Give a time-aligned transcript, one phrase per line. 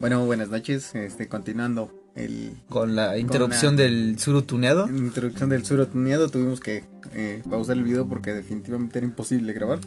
[0.00, 0.94] Bueno, buenas noches.
[0.94, 4.86] Este, continuando el Con la interrupción la- del surutuneado.
[4.86, 9.80] la introducción del surotuneado, tuvimos que eh, pausar el video porque definitivamente era imposible grabar.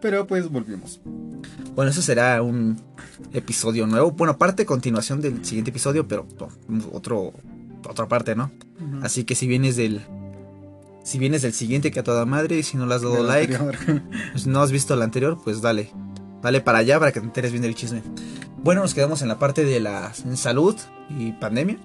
[0.00, 1.00] Pero pues volvimos.
[1.74, 2.80] Bueno, eso será un
[3.32, 4.12] episodio nuevo.
[4.12, 6.26] Bueno, parte continuación del siguiente episodio, pero
[6.68, 7.32] no, otro,
[7.88, 8.50] otra parte, ¿no?
[9.02, 10.00] Así que si vienes del.
[11.04, 13.58] Si vienes del siguiente que a toda madre, y si no le has dado like,
[14.32, 15.90] pues no has visto el anterior, pues dale.
[16.42, 18.02] Dale para allá para que te enteres bien del chisme.
[18.62, 20.76] Bueno, nos quedamos en la parte de la salud
[21.08, 21.78] y pandemia.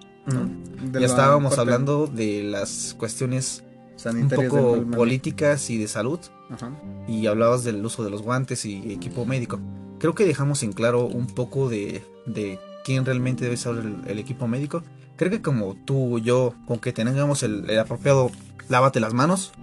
[0.92, 3.64] Ya estábamos parte hablando de las cuestiones
[4.06, 6.20] un poco políticas y de salud.
[6.48, 6.70] Ajá.
[7.08, 9.60] y hablabas del uso de los guantes y equipo médico.
[9.98, 14.20] Creo que dejamos en claro un poco de, de quién realmente debe ser el, el
[14.20, 14.84] equipo médico.
[15.16, 18.30] Creo que como tú, yo, con que tengamos el, el apropiado
[18.70, 19.54] lávate las manos,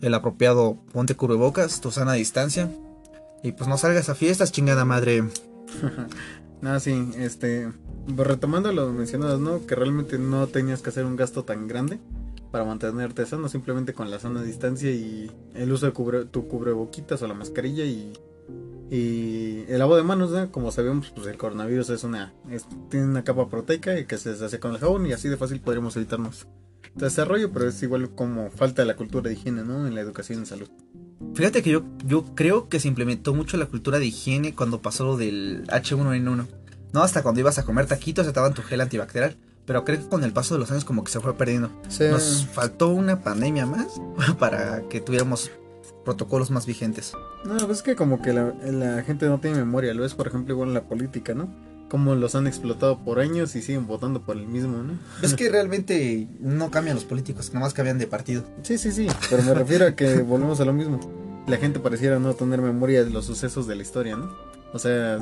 [0.00, 2.70] el apropiado ponte cubrebocas, tu sana distancia,
[3.42, 5.24] y pues no salgas a fiestas, chingada madre.
[6.60, 7.70] No, sí, este,
[8.14, 9.66] pues, retomando lo mencionado, ¿no?
[9.66, 11.98] Que realmente no tenías que hacer un gasto tan grande
[12.50, 17.20] para mantenerte sano, simplemente con la sana distancia y el uso de cubre, tu cubreboquitas
[17.22, 18.12] o la mascarilla y,
[18.90, 20.50] y el lavado de manos, ¿no?
[20.52, 24.30] Como sabemos, pues el coronavirus es una, es- tiene una capa proteica y que se
[24.30, 26.46] deshace con el jabón y así de fácil podríamos evitarnos
[26.96, 29.86] todo ese rollo, pero es igual como falta la cultura de higiene, ¿no?
[29.86, 30.68] En la educación en salud.
[31.34, 35.04] Fíjate que yo, yo creo que se implementó mucho la cultura de higiene cuando pasó
[35.04, 36.46] lo del H1N1.
[36.92, 39.36] No, hasta cuando ibas a comer taquitos se te daban tu gel antibacterial.
[39.66, 41.70] Pero creo que con el paso de los años como que se fue perdiendo.
[42.10, 44.00] Nos faltó una pandemia más
[44.38, 45.50] para que tuviéramos
[46.04, 47.14] protocolos más vigentes.
[47.44, 50.28] No, pues es que como que la, la gente no tiene memoria, lo es por
[50.28, 51.48] ejemplo igual en la política, ¿no?
[51.94, 54.98] Como los han explotado por años y siguen votando por el mismo, ¿no?
[55.22, 58.42] Es que realmente no cambian los políticos, nomás cambian de partido.
[58.64, 60.98] Sí, sí, sí, pero me refiero a que volvemos a lo mismo.
[61.46, 64.34] La gente pareciera no tener memoria de los sucesos de la historia, ¿no?
[64.72, 65.20] O sea,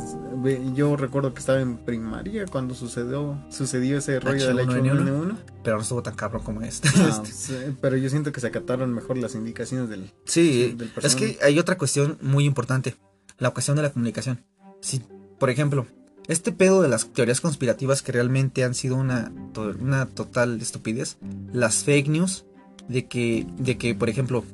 [0.74, 4.94] yo recuerdo que estaba en primaria cuando sucedió sucedió ese rollo del H1N1.
[4.94, 5.36] H1N1.
[5.62, 6.88] Pero no estuvo tan cabrón como este.
[6.96, 10.10] No, sí, pero yo siento que se acataron mejor las indicaciones del...
[10.24, 12.96] Sí, del es que hay otra cuestión muy importante,
[13.36, 14.42] la cuestión de la comunicación.
[14.80, 15.02] Si,
[15.38, 15.86] por ejemplo,
[16.28, 21.18] este pedo de las teorías conspirativas que realmente han sido una, to- una total estupidez,
[21.52, 22.44] las fake news
[22.88, 24.44] de que, de que por ejemplo,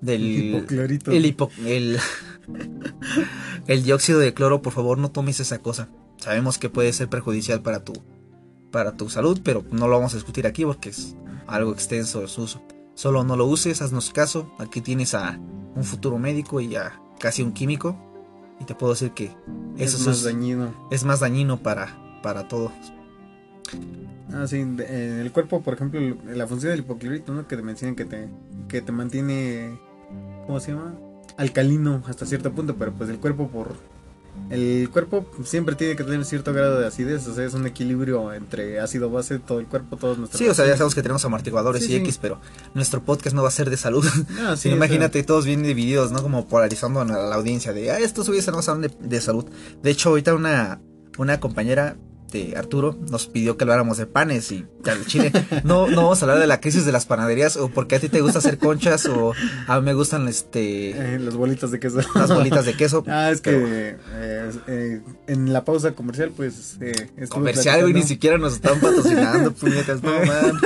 [0.00, 0.22] del
[0.56, 1.10] Hipoclorito.
[1.12, 1.98] el, hipo- el,
[3.66, 5.88] el dióxido de cloro, por favor, no tomes esa cosa.
[6.18, 7.92] Sabemos que puede ser perjudicial para tu,
[8.70, 12.42] para tu salud, pero no lo vamos a discutir aquí porque es algo extenso su
[12.42, 12.62] uso.
[12.94, 14.52] Solo no lo uses, haznos caso.
[14.58, 15.38] Aquí tienes a
[15.74, 17.96] un futuro médico y a casi un químico.
[18.60, 19.34] Y te puedo decir que
[19.76, 20.72] eso es más es, dañino.
[20.90, 22.72] es más dañino para, para todos.
[24.32, 27.46] Ah, sí, de- en el cuerpo, por ejemplo, la función del hipoclorito, ¿no?
[27.48, 28.28] Que te mencionan que te,
[28.68, 29.78] que te mantiene,
[30.46, 30.94] ¿cómo se llama?
[31.36, 33.74] Alcalino hasta cierto punto, pero pues el cuerpo por...
[34.50, 38.32] El cuerpo siempre tiene que tener cierto grado de acidez, o sea, es un equilibrio
[38.32, 40.38] entre ácido base, todo el cuerpo, todos nuestros...
[40.38, 42.02] Sí, o sea, ya sabemos que tenemos amortiguadores Sí, y sí.
[42.02, 42.38] X, pero
[42.74, 44.04] nuestro podcast no va a ser de salud.
[44.40, 46.22] Ah, sí, sea, imagínate todos bien divididos, ¿no?
[46.22, 49.46] Como polarizando a la audiencia de, ah, estos güeyes no hablan de, de salud.
[49.82, 50.80] De hecho, ahorita una,
[51.18, 51.96] una compañera
[52.32, 55.32] de Arturo nos pidió que habláramos de panes y de Chile.
[55.64, 58.08] No, no vamos a hablar de la crisis de las panaderías o porque a ti
[58.08, 59.32] te gusta hacer conchas o
[59.66, 62.00] a mí me gustan este eh, los bolitos de queso.
[62.14, 63.04] las bolitas de queso.
[63.06, 66.78] Ah, es que eh, eh, en la pausa comercial, pues...
[66.80, 66.92] Eh,
[67.28, 70.60] Comercial, güey, ni siquiera nos están patrocinando, puñetas, no, man.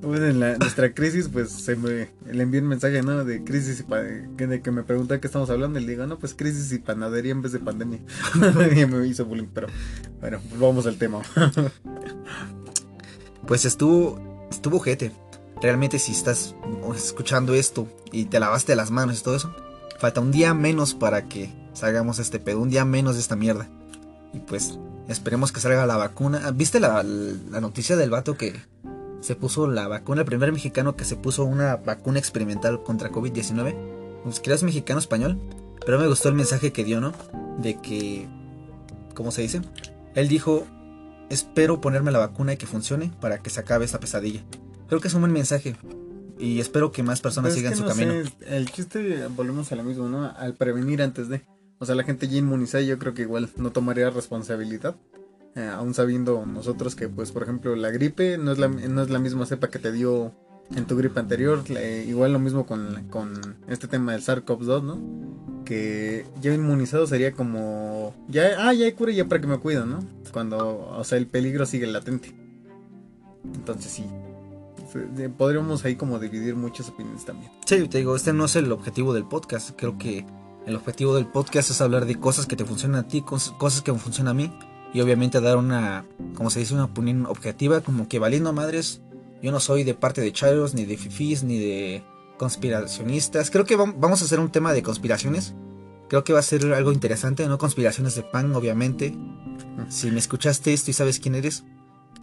[0.00, 3.24] Pues en la, nuestra crisis, pues se me le envié un mensaje, ¿no?
[3.24, 5.78] De crisis y de que me pregunta qué estamos hablando.
[5.78, 8.00] Y le digo, no, pues crisis y panadería en vez de pandemia.
[8.76, 9.68] y me hizo bullying, pero
[10.20, 11.22] bueno, pues vamos al tema.
[13.46, 15.10] Pues estuvo, estuvo jete.
[15.62, 16.54] Realmente si estás
[16.94, 19.56] escuchando esto y te lavaste las manos y todo eso,
[19.98, 23.66] falta un día menos para que salgamos este pedo, un día menos de esta mierda.
[24.34, 24.78] Y pues
[25.08, 26.50] esperemos que salga la vacuna.
[26.50, 28.54] ¿Viste la, la noticia del vato que
[29.20, 33.74] se puso la vacuna, el primer mexicano que se puso una vacuna experimental contra COVID-19?
[34.24, 35.40] Pues que es mexicano español,
[35.86, 37.14] pero me gustó el mensaje que dio, ¿no?
[37.58, 38.28] De que,
[39.14, 39.62] ¿cómo se dice?
[40.14, 40.66] Él dijo,
[41.30, 44.44] espero ponerme la vacuna y que funcione para que se acabe esta pesadilla.
[44.88, 45.76] Creo que es un buen mensaje
[46.38, 48.12] y espero que más personas sigan su no camino.
[48.24, 50.24] sé, el chiste, volvemos a lo mismo, ¿no?
[50.24, 51.42] Al prevenir antes de.
[51.78, 54.96] O sea, la gente ya inmunizada, yo creo que igual no tomaría responsabilidad.
[55.54, 59.10] eh, aún sabiendo nosotros que, pues, por ejemplo, la gripe no es la, no es
[59.10, 60.32] la misma cepa que te dio
[60.74, 61.62] en tu gripe anterior.
[62.06, 65.64] igual lo mismo con, con este tema del SARS-CoV-2, ¿no?
[65.64, 68.14] Que ya inmunizado sería como.
[68.28, 70.00] Ya, ah, ya hay cura, ya para que me cuido, ¿no?
[70.32, 72.34] Cuando, o sea, el peligro sigue latente.
[73.54, 74.04] Entonces, sí.
[75.36, 77.50] Podríamos ahí como dividir muchas opiniones también.
[77.66, 79.70] Sí, te digo, este no es el objetivo del podcast.
[79.76, 80.24] Creo que
[80.66, 83.82] el objetivo del podcast es hablar de cosas que te funcionan a ti, cos- cosas
[83.82, 84.52] que me funcionan a mí.
[84.94, 89.02] y obviamente dar una, como se dice, una opinión objetiva, como que valiendo madres,
[89.42, 92.02] yo no soy de parte de Charos, ni de Fifis, ni de
[92.38, 93.50] conspiracionistas.
[93.50, 95.54] Creo que vamos a hacer un tema de conspiraciones.
[96.08, 97.58] Creo que va a ser algo interesante, ¿no?
[97.58, 99.14] Conspiraciones de pan, obviamente.
[99.88, 101.64] Si me escuchaste esto y sabes quién eres,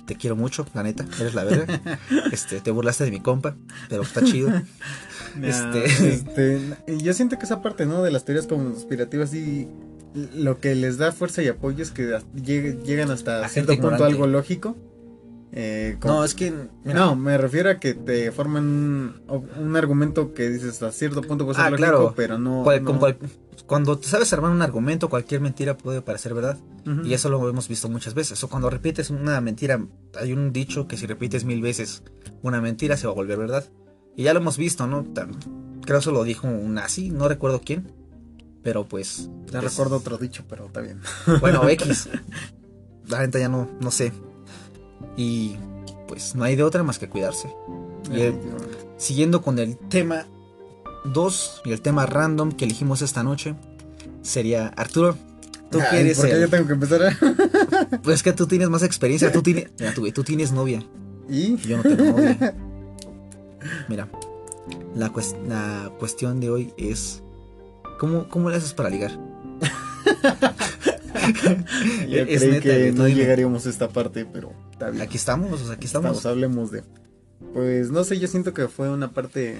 [0.06, 1.82] te quiero mucho, la neta, eres la verga.
[2.32, 3.56] Este, te burlaste de mi compa,
[3.90, 4.50] pero está chido.
[5.42, 5.86] este...
[5.86, 8.04] este yo siento que esa parte, ¿no?
[8.04, 9.68] De las teorías conspirativas y
[10.34, 14.76] lo que les da fuerza y apoyo es que llegan hasta cierto punto algo lógico.
[15.52, 16.54] Eh, no, es que.
[16.84, 21.58] No, me refiero a que te forman un, argumento que dices hasta cierto punto puede
[21.58, 22.66] ser ah, lógico, pero no.
[23.66, 26.58] cuando sabes armar un argumento, cualquier mentira puede parecer verdad.
[27.04, 28.44] Y eso lo hemos visto muchas veces.
[28.44, 29.84] O cuando repites una mentira,
[30.20, 32.04] hay un dicho que si repites mil veces
[32.44, 33.66] una mentira se va a volver verdad.
[34.16, 35.04] Y ya lo hemos visto, ¿no?
[35.14, 35.30] Creo
[35.84, 37.92] que eso lo dijo un nazi, no recuerdo quién.
[38.62, 39.30] Pero pues.
[39.52, 41.00] Ya recuerdo otro dicho, pero está bien.
[41.40, 42.10] Bueno, X.
[43.08, 44.12] La gente ya no, no sé.
[45.18, 45.58] Y
[46.08, 47.50] pues no hay de otra más que cuidarse.
[48.12, 48.32] Y
[48.98, 50.26] siguiendo con el tema
[51.06, 53.56] 2 y el tema random que elegimos esta noche,
[54.22, 55.18] sería Arturo.
[55.72, 56.18] ¿Tú qué eres?
[56.18, 57.18] ¿Por qué yo tengo que empezar?
[58.04, 59.32] pues que tú tienes más experiencia.
[59.32, 60.84] Tú tienes, mira, tú, tienes novia.
[61.30, 61.58] ¿Y?
[61.58, 62.56] Yo no tengo novia.
[63.90, 64.08] Mira,
[64.96, 65.12] la,
[65.48, 67.24] la cuestión de hoy es:
[68.00, 69.20] ¿cómo, ¿cómo le haces para ligar?
[72.10, 74.54] Yo es creí que no llegaríamos a esta parte, pero
[75.02, 76.26] Aquí estamos, aquí estamos.
[76.26, 76.84] Hablemos de.
[77.54, 79.58] Pues no sé, yo siento que fue una parte.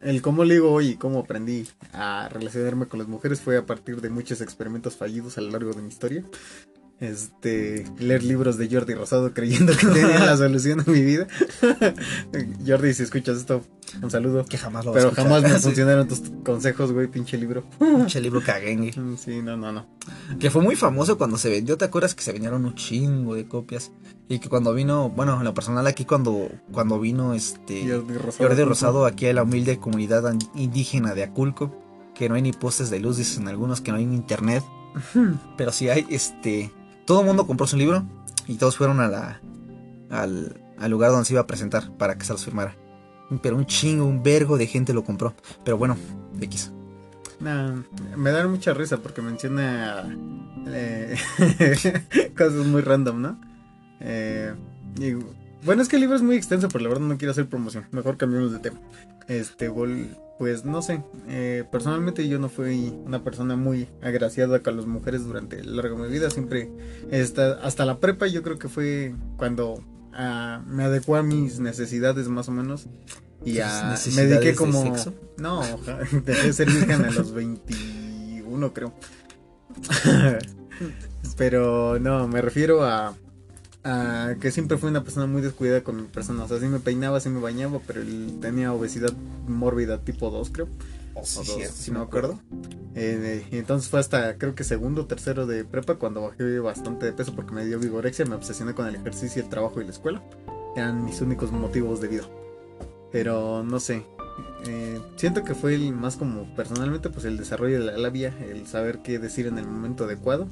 [0.00, 3.66] El cómo le digo hoy y cómo aprendí a relacionarme con las mujeres fue a
[3.66, 6.24] partir de muchos experimentos fallidos a lo largo de mi historia
[7.00, 11.26] este, leer libros de Jordi Rosado creyendo que tenía la solución a mi vida.
[12.66, 13.62] Jordi, si escuchas esto,
[14.02, 14.44] un saludo.
[14.44, 17.64] Que jamás lo Pero jamás me funcionaron tus consejos, güey, pinche libro.
[17.78, 18.92] Pinche libro caguengue.
[19.18, 19.86] Sí, no, no, no.
[20.38, 23.46] Que fue muy famoso cuando se vendió, ¿te acuerdas que se vendieron un chingo de
[23.46, 23.90] copias?
[24.28, 27.84] Y que cuando vino, bueno, en lo personal aquí cuando, cuando vino este
[28.38, 31.74] Jordi Rosado, aquí a la humilde comunidad indígena de Aculco,
[32.14, 34.62] que no hay ni postes de luz, dicen algunos que no hay ni internet.
[35.56, 36.72] Pero sí hay, este,
[37.08, 38.04] todo el mundo compró su libro
[38.46, 39.40] y todos fueron a la,
[40.10, 42.76] al, lugar donde se iba a presentar para que se los firmara.
[43.42, 45.34] Pero un chingo, un vergo de gente lo compró.
[45.64, 45.96] Pero bueno,
[46.38, 46.70] X.
[47.40, 50.04] me da mucha risa porque menciona
[50.66, 51.16] eh,
[52.36, 53.40] cosas muy random, ¿no?
[54.00, 54.52] Eh,
[55.64, 57.86] bueno, es que el libro es muy extenso, pero la verdad no quiero hacer promoción.
[57.90, 58.80] Mejor cambiemos de tema.
[59.28, 64.76] Este, vol pues no sé, eh, personalmente yo no fui una persona muy agraciada con
[64.76, 66.70] las mujeres durante el largo de mi vida, siempre
[67.62, 69.82] hasta la prepa yo creo que fue cuando
[70.12, 72.86] ah, me adecué a mis necesidades más o menos
[73.44, 74.82] y a, me dediqué como...
[74.82, 75.14] De sexo?
[75.36, 75.62] No,
[76.24, 78.92] dejé de ser virgen a los 21 creo.
[81.36, 83.14] Pero no, me refiero a
[83.82, 86.44] que siempre fui una persona muy descuidada con mi persona.
[86.44, 89.12] O sea, sí me peinaba, sí me bañaba, pero él tenía obesidad
[89.46, 90.68] mórbida tipo 2, creo.
[91.14, 91.42] Oh, sí,
[91.72, 92.38] si no me acuerdo.
[92.94, 97.34] Eh, entonces fue hasta, creo que segundo, tercero de prepa cuando bajé bastante de peso
[97.34, 100.22] porque me dio vigorexia, me obsesioné con el ejercicio, el trabajo y la escuela.
[100.76, 102.24] Eran mis únicos motivos de vida.
[103.10, 104.04] Pero no sé.
[104.66, 108.66] Eh, siento que fue el más como personalmente pues el desarrollo de la labia, el
[108.66, 110.46] saber qué decir en el momento adecuado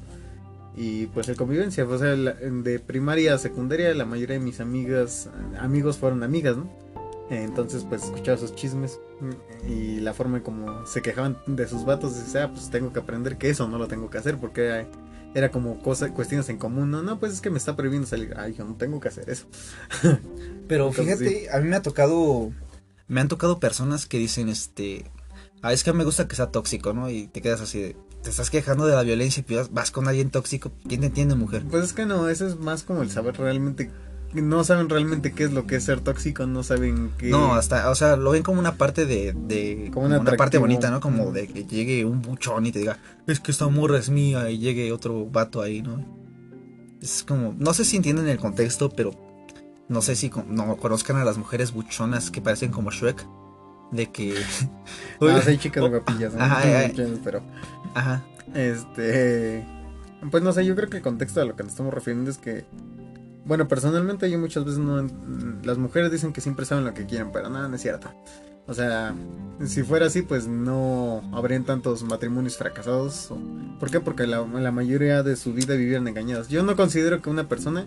[0.77, 5.27] y pues la convivencia, o sea, de primaria a secundaria la mayoría de mis amigas,
[5.59, 6.71] amigos fueron amigas, ¿no?
[7.31, 8.99] Entonces pues escuchaba sus chismes
[9.67, 13.37] y la forma como se quejaban de sus vatos, y ah, pues tengo que aprender
[13.37, 14.85] que eso no lo tengo que hacer porque
[15.33, 18.35] era como cosas, cuestiones en común, no, no, pues es que me está prohibiendo salir,
[18.37, 19.47] ay, yo no tengo que hacer eso.
[20.67, 22.51] Pero fíjate, a mí me ha tocado,
[23.07, 25.09] me han tocado personas que dicen, este,
[25.63, 27.09] ah, es que me gusta que sea tóxico, ¿no?
[27.09, 27.95] Y te quedas así de,
[28.27, 30.69] te estás quejando de la violencia y vas con alguien tóxico.
[30.85, 31.63] ¿Quién te entiende, mujer?
[31.71, 33.89] Pues es que no, eso es más como el saber realmente.
[34.33, 37.29] No saben realmente qué es lo que es ser tóxico, no saben qué.
[37.29, 39.31] No, hasta, o sea, lo ven como una parte de.
[39.31, 40.99] de como una, parte bonita, ¿no?
[40.99, 44.49] Como de que llegue un buchón y te diga, es que esta morra es mía
[44.49, 46.03] y llegue otro vato ahí, ¿no?
[47.01, 49.11] Es como, no sé si entienden el contexto, pero
[49.87, 53.25] no sé si no conozcan a las mujeres buchonas que parecen como Shrek
[53.91, 54.35] de que.
[55.21, 56.43] no, hay chicas oh, guapillas, ¿no?
[56.43, 56.63] Ajá,
[57.23, 57.41] pero.
[57.93, 58.23] Ajá.
[58.53, 59.65] Este.
[60.31, 62.37] Pues no sé, yo creo que el contexto a lo que nos estamos refiriendo es
[62.37, 62.65] que.
[63.45, 65.07] Bueno, personalmente yo muchas veces no.
[65.63, 68.09] Las mujeres dicen que siempre saben lo que quieren, pero nada, no es cierto.
[68.67, 69.15] O sea,
[69.65, 73.31] si fuera así, pues no habrían tantos matrimonios fracasados.
[73.79, 74.01] ¿Por qué?
[74.01, 76.49] Porque la, la mayoría de su vida vivieron engañados.
[76.49, 77.85] Yo no considero que una persona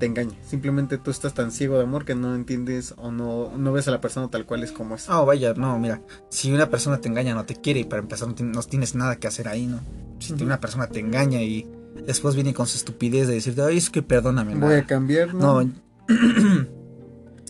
[0.00, 0.36] te engañe.
[0.44, 3.92] Simplemente tú estás tan ciego de amor que no entiendes o no, no ves a
[3.92, 5.08] la persona tal cual es como es.
[5.08, 6.02] Oh, vaya, no, mira.
[6.30, 9.28] Si una persona te engaña, no te quiere y para empezar no, tienes nada que
[9.28, 9.78] hacer ahí, ¿no?
[10.18, 11.70] Si una persona te engaña y
[12.04, 14.56] después viene con su estupidez de decirte, ay, es que perdóname.
[14.56, 14.78] Voy nah".
[14.80, 15.62] a cambiar, ¿no?
[15.62, 15.72] No.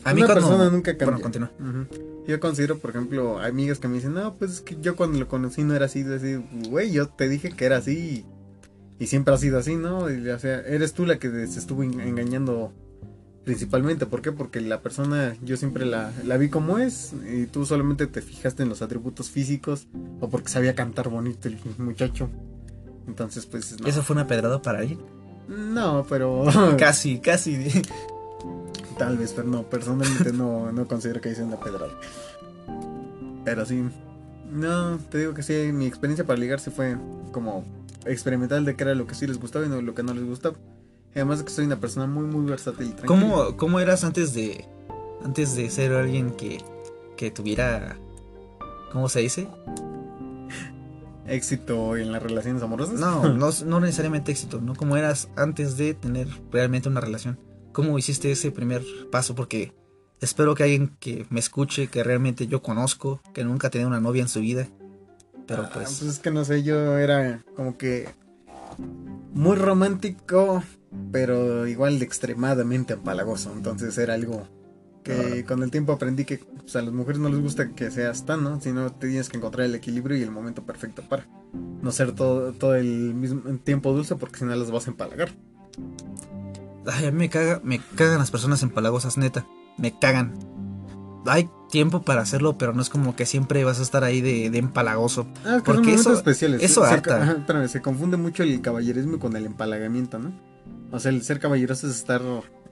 [0.04, 0.34] a mí Una cuando...
[0.34, 1.06] persona nunca cambia.
[1.06, 1.50] Bueno, continúa.
[2.26, 5.26] Yo considero, por ejemplo, amigas que me dicen, no, pues es que yo cuando lo
[5.26, 6.36] conocí no era así, así,
[6.68, 8.26] güey, yo te dije que era así
[9.00, 10.10] y, siempre ha sido así, ¿no?
[10.10, 12.72] Y, o sea, eres tú la que se estuvo en- engañando
[13.44, 14.30] principalmente, ¿por qué?
[14.32, 18.62] Porque la persona yo siempre la, la vi como es y tú solamente te fijaste
[18.62, 19.88] en los atributos físicos
[20.20, 22.28] o porque sabía cantar bonito el muchacho.
[23.06, 23.88] Entonces, pues, no.
[23.88, 25.00] ¿Eso fue una pedrada para alguien?
[25.48, 26.44] No, pero
[26.78, 27.82] casi, casi.
[28.98, 31.88] Tal vez, pero no, personalmente no, no considero que hice una pedrada.
[33.44, 33.82] Pero sí,
[34.52, 36.96] no, te digo que sí, mi experiencia para ligar sí fue
[37.32, 37.64] como
[38.06, 40.24] experimental de qué era lo que sí les gustaba y no, lo que no les
[40.24, 40.56] gustaba.
[41.14, 43.06] Además de que soy una persona muy, muy versátil y tranquila.
[43.06, 44.66] ¿Cómo, ¿Cómo eras antes de
[45.24, 46.64] antes de ser alguien que,
[47.16, 47.98] que tuviera
[48.92, 49.48] ¿cómo se dice?
[51.26, 52.98] Éxito en las relaciones amorosas.
[52.98, 54.74] No, no, no necesariamente éxito, ¿no?
[54.74, 57.38] ¿Cómo eras antes de tener realmente una relación?
[57.72, 59.34] ¿Cómo hiciste ese primer paso?
[59.34, 59.72] Porque
[60.20, 64.00] espero que alguien que me escuche, que realmente yo conozco, que nunca ha tenido una
[64.00, 64.68] novia en su vida,
[65.50, 65.98] pero Ah, pues...
[65.98, 68.08] pues es que no sé, yo era como que
[69.34, 70.62] muy romántico,
[71.12, 73.52] pero igual de extremadamente empalagoso.
[73.52, 74.46] Entonces era algo
[75.02, 78.26] que con el tiempo aprendí que pues, a las mujeres no les gusta que seas
[78.26, 78.60] tan, ¿no?
[78.60, 81.26] Sino tienes que encontrar el equilibrio y el momento perfecto para
[81.82, 85.30] no ser todo, todo el mismo tiempo dulce porque si no las vas a empalagar.
[86.86, 89.46] Ay, a mí me caga, me cagan las personas empalagosas, neta.
[89.78, 90.34] Me cagan.
[91.26, 94.50] Hay tiempo para hacerlo, pero no es como que siempre vas a estar ahí de,
[94.50, 95.26] de empalagoso.
[95.44, 96.62] Ah, es que Porque eso- especiales.
[96.62, 97.32] eso se, harta.
[97.32, 100.32] espérame, se confunde mucho el caballerismo con el empalagamiento, ¿no?
[100.92, 102.22] O sea, el ser caballeroso es estar,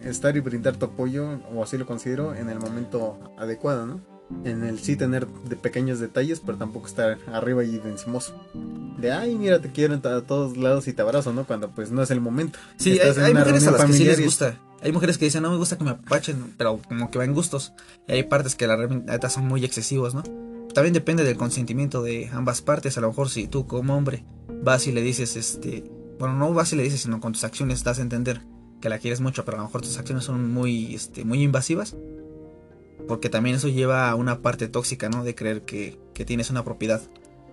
[0.01, 4.01] estar y brindar tu apoyo, o así lo considero, en el momento adecuado, ¿no?
[4.45, 8.35] En el sí tener de pequeños detalles, pero tampoco estar arriba y de encimoso.
[8.99, 11.45] De, ay, mira, te quiero a todos lados y te abrazo, ¿no?
[11.45, 12.59] Cuando pues no es el momento.
[12.77, 14.59] Sí, hay, Estás en hay mujeres a las que sí les gusta.
[14.83, 17.35] Hay mujeres que dicen, no me gusta que me apachen, pero como que va en
[17.35, 17.73] gustos.
[18.07, 20.23] Y hay partes que la neta son muy excesivos, ¿no?
[20.73, 22.97] También depende del consentimiento de ambas partes.
[22.97, 24.25] A lo mejor si tú como hombre
[24.63, 25.91] vas y le dices, este...
[26.19, 28.43] Bueno, no vas y le dices, sino con tus acciones das a entender
[28.81, 31.97] que la quieres mucho, pero a lo mejor tus acciones son muy, este, muy invasivas.
[33.07, 35.25] Porque también eso lleva a una parte tóxica, ¿no?
[35.25, 37.01] De creer que, que tienes una propiedad.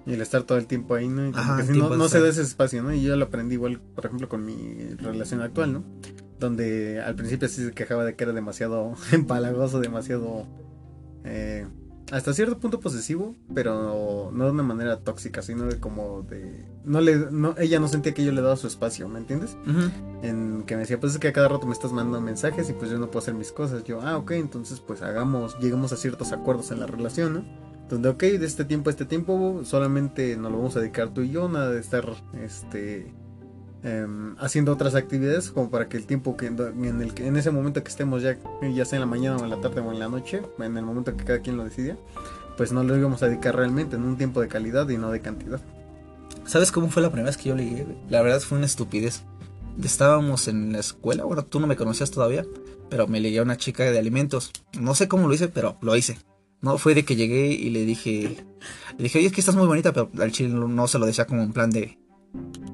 [0.06, 1.28] Y el estar todo el tiempo ahí, ¿no?
[1.28, 2.94] Y Ajá, que si no, no se da ese espacio, ¿no?
[2.94, 5.84] Y yo lo aprendí igual, por ejemplo, con mi relación actual, ¿no?
[6.40, 10.46] Donde al principio sí se quejaba de que era demasiado empalagoso, demasiado...
[11.24, 11.66] eh,
[12.12, 16.64] hasta cierto punto posesivo, pero no de una manera tóxica, sino de como de...
[16.84, 19.58] No le, no, ella no sentía que yo le daba su espacio, ¿me entiendes?
[20.22, 22.74] En que me decía, pues es que a cada rato me estás mandando mensajes y
[22.74, 23.84] pues yo no puedo hacer mis cosas.
[23.86, 27.46] Yo, ah, ok, entonces pues hagamos, lleguemos a ciertos acuerdos en la relación, ¿no?
[27.90, 31.22] Donde, ok, de este tiempo a este tiempo solamente nos lo vamos a dedicar tú
[31.22, 32.06] y yo, nada de estar,
[32.40, 33.14] este,
[33.86, 36.58] em, haciendo otras actividades como para que el tiempo que en,
[37.02, 38.38] el en ese momento que estemos ya,
[38.74, 40.84] ya sea en la mañana o en la tarde o en la noche, en el
[40.84, 41.96] momento que cada quien lo decida,
[42.58, 45.22] pues no lo íbamos a dedicar realmente en un tiempo de calidad y no de
[45.22, 45.62] cantidad.
[46.46, 47.86] ¿Sabes cómo fue la primera vez que yo ligué?
[48.10, 49.24] La verdad fue una estupidez.
[49.84, 52.46] Estábamos en la escuela, bueno, tú no me conocías todavía,
[52.90, 54.52] pero me ligué a una chica de alimentos.
[54.80, 56.18] No sé cómo lo hice, pero lo hice.
[56.62, 58.38] No, fue de que llegué y le dije,
[58.98, 61.44] le dije, es que estás muy bonita, pero al chile no se lo decía como
[61.44, 62.00] en plan de,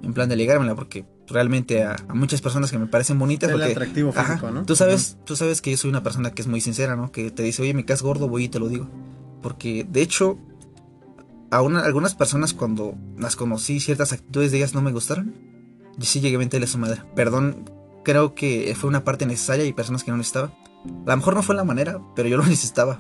[0.03, 3.57] en plan de ligármela, porque realmente a, a muchas personas que me parecen bonitas, El
[3.57, 4.65] porque, atractivo ajá, físico, ¿no?
[4.65, 7.11] tú sabes, tú sabes que yo soy una persona que es muy sincera, ¿no?
[7.11, 8.87] Que te dice, oye, me caes gordo, voy y te lo digo.
[9.41, 10.37] Porque, de hecho,
[11.49, 15.33] a una- algunas personas cuando las conocí, ciertas actitudes de ellas no me gustaron.
[15.97, 17.01] Yo sí llegué a mentirle a su madre.
[17.15, 17.69] Perdón,
[18.03, 20.53] creo que fue una parte necesaria y personas que no necesitaba.
[21.05, 22.99] A lo mejor no fue la manera, pero yo lo necesitaba.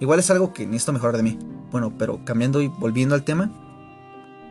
[0.00, 1.38] Igual es algo que necesito mejorar de mí.
[1.70, 3.50] Bueno, pero cambiando y volviendo al tema,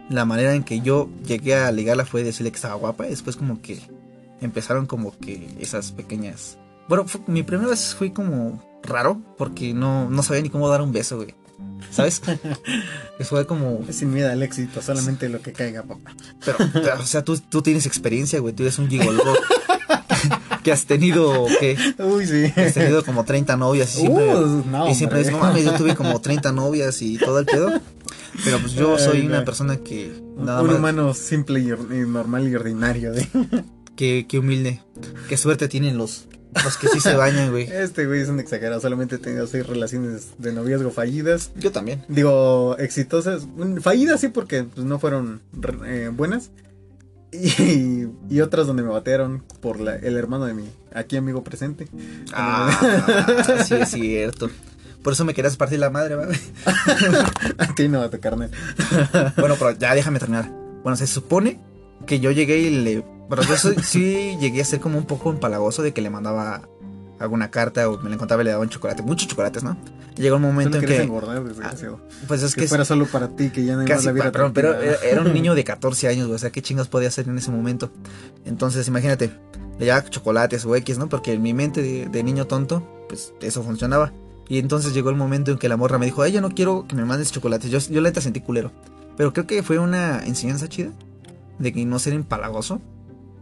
[0.09, 3.05] la manera en que yo llegué a ligarla fue decirle que estaba guapa.
[3.07, 3.79] Y después como que
[4.41, 6.57] empezaron como que esas pequeñas...
[6.87, 10.81] Bueno, fue- mi primera vez fue como raro porque no, no sabía ni cómo dar
[10.81, 11.33] un beso, güey.
[11.91, 12.21] ¿Sabes?
[13.17, 13.79] Que fue como...
[13.91, 16.15] Sin miedo al éxito, solamente lo que caiga, papá.
[16.43, 16.57] Pero,
[16.99, 18.53] o sea, tú, tú tienes experiencia, güey.
[18.53, 19.21] Tú eres un gigolo.
[20.63, 21.77] que has tenido, ¿qué?
[21.99, 22.51] Uy, sí.
[22.53, 24.35] Que has tenido como 30 novias y siempre...
[24.35, 25.31] Uh, no, y siempre hombre.
[25.31, 27.79] es, no mames, yo tuve como 30 novias y todo el pedo.
[28.43, 29.45] Pero pues yo soy Ay, una no.
[29.45, 33.13] persona que nada un más humano simple y, or- y normal y ordinario.
[33.13, 33.27] ¿eh?
[33.95, 34.81] que, que humilde.
[35.29, 36.27] Qué suerte tienen los,
[36.63, 37.63] los que sí se bañan, güey.
[37.71, 38.81] Este güey es un exagerado.
[38.81, 41.51] Solamente he tenido seis relaciones de noviazgo fallidas.
[41.57, 42.03] Yo también.
[42.07, 43.45] Digo, exitosas.
[43.45, 45.41] Mm, Fallidas sí, porque pues, no fueron
[45.85, 46.49] eh, buenas.
[47.33, 51.87] Y, y otras donde me batearon por la- el hermano de mi aquí amigo presente.
[52.31, 54.51] Ah, sí es cierto.
[55.03, 56.29] Por eso me querías partir la madre, güey.
[57.57, 58.49] A ti no, a tu carnal.
[59.37, 60.49] Bueno, pero ya déjame terminar.
[60.83, 61.59] Bueno, se supone
[62.05, 63.03] que yo llegué y le.
[63.29, 66.67] Pero yo soy- sí llegué a ser como un poco empalagoso de que le mandaba
[67.19, 69.01] alguna carta o me la encontraba y le daba un chocolate.
[69.01, 69.77] Muchos chocolates, ¿no?
[70.15, 71.01] Llegó un momento en que.
[71.01, 71.99] engordar, desgraciado.
[72.27, 72.67] Pues es que que.
[72.67, 75.63] fuera solo para ti, que ya más Casi, la perdón, pero era, un niño de
[75.65, 77.91] 14 años, güey, o sea, ¿qué chingas podía hacer en ese momento?
[78.45, 79.31] Entonces, imagínate,
[79.79, 81.09] le llevaba chocolates o X, ¿no?
[81.09, 84.11] Porque en mi mente de, de niño tonto, pues eso funcionaba.
[84.49, 86.85] Y entonces llegó el momento en que la morra me dijo, ay, ya no quiero
[86.87, 87.71] que me mandes chocolates.
[87.71, 88.71] Yo, yo la neta sentí culero.
[89.15, 90.91] Pero creo que fue una enseñanza chida
[91.59, 92.81] de que no ser empalagoso.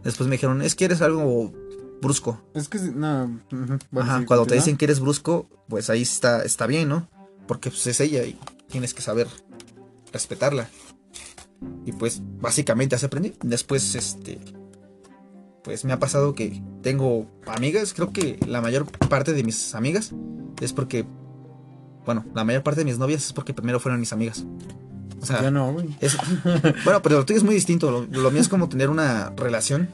[0.04, 1.52] Después me dijeron, es que eres algo
[2.00, 2.42] brusco.
[2.54, 3.40] Es que, no.
[3.50, 7.08] bueno, Ajá, sí, cuando te dicen que eres brusco, pues ahí está, está bien, ¿no?
[7.46, 9.28] Porque pues es ella y tienes que saber
[10.12, 10.68] respetarla.
[11.86, 13.34] Y pues básicamente así aprendí.
[13.42, 14.40] Después, este,
[15.62, 20.12] pues me ha pasado que tengo amigas, creo que la mayor parte de mis amigas
[20.60, 21.04] es porque,
[22.04, 24.44] bueno, la mayor parte de mis novias es porque primero fueron mis amigas.
[25.20, 25.88] O sea, Ya no, güey.
[26.00, 26.16] es-
[26.84, 27.90] bueno, pero lo tuyo es muy distinto.
[27.90, 29.88] Lo, lo mío es como tener una relación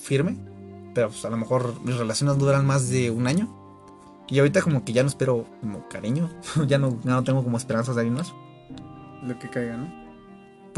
[0.00, 0.36] firme.
[0.94, 3.54] Pero pues, a lo mejor mis relaciones duran más de un año.
[4.28, 6.28] Y ahorita como que ya no espero como cariño.
[6.66, 8.32] ya, no, ya no tengo como esperanzas de alguien más.
[9.22, 9.97] Lo que caiga, ¿no?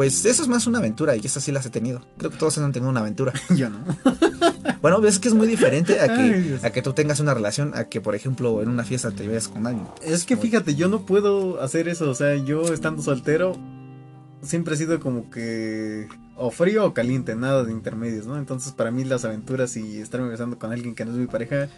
[0.00, 2.00] Pues eso es más una aventura y esas sí las he tenido.
[2.16, 3.35] Creo que todos han tenido una aventura.
[3.54, 3.80] Yo no.
[4.80, 7.85] Bueno, ves que es muy diferente a que, a que tú tengas una relación, a
[7.85, 9.87] que por ejemplo en una fiesta te vayas con alguien.
[10.02, 12.09] Es que fíjate, yo no puedo hacer eso.
[12.09, 13.59] O sea, yo estando soltero,
[14.40, 16.09] siempre he sido como que
[16.43, 18.39] o frío o caliente, nada de intermedios, ¿no?
[18.39, 21.69] Entonces, para mí, las aventuras y estarme besando con alguien que no es mi pareja,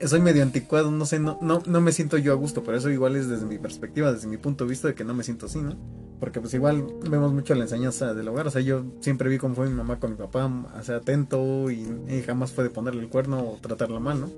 [0.00, 2.62] soy medio anticuado, no sé, no, no, no me siento yo a gusto.
[2.62, 5.12] Pero eso igual es desde mi perspectiva, desde mi punto de vista de que no
[5.12, 5.76] me siento así, ¿no?
[6.20, 8.46] Porque pues igual vemos mucho la enseñanza del hogar.
[8.46, 12.22] O sea, yo siempre vi cómo fue mi mamá con mi papá, o atento y
[12.24, 14.30] jamás fue de ponerle el cuerno o tratarla mal, ¿no?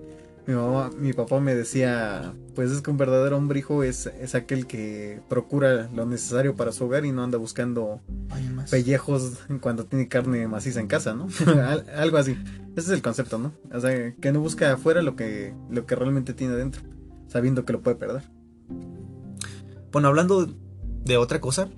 [0.46, 4.34] Mi mamá, mi papá me decía, pues es que un verdadero hombre hijo es, es
[4.34, 8.00] aquel que procura lo necesario para su hogar y no anda buscando
[8.70, 11.28] pellejos cuando tiene carne maciza en casa, ¿no?
[11.62, 12.32] Al- Algo así.
[12.76, 13.54] Ese es el concepto, ¿no?
[13.72, 16.82] O sea, que no busca afuera lo que, lo que realmente tiene dentro,
[17.28, 18.24] sabiendo que lo puede perder.
[19.92, 20.46] Bueno, hablando
[21.04, 21.68] de otra cosa,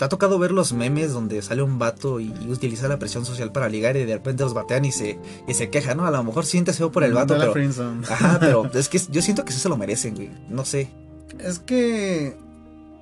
[0.00, 3.26] ¿te ha tocado ver los memes donde sale un vato y, y utiliza la presión
[3.26, 6.06] social para ligar y de repente los batean y se, y se queja, ¿no?
[6.06, 7.70] A lo mejor siente feo por el vato, No la pero...
[8.08, 10.30] Ajá, pero es que yo siento que sí se lo merecen, güey.
[10.48, 10.90] No sé.
[11.38, 12.34] Es que,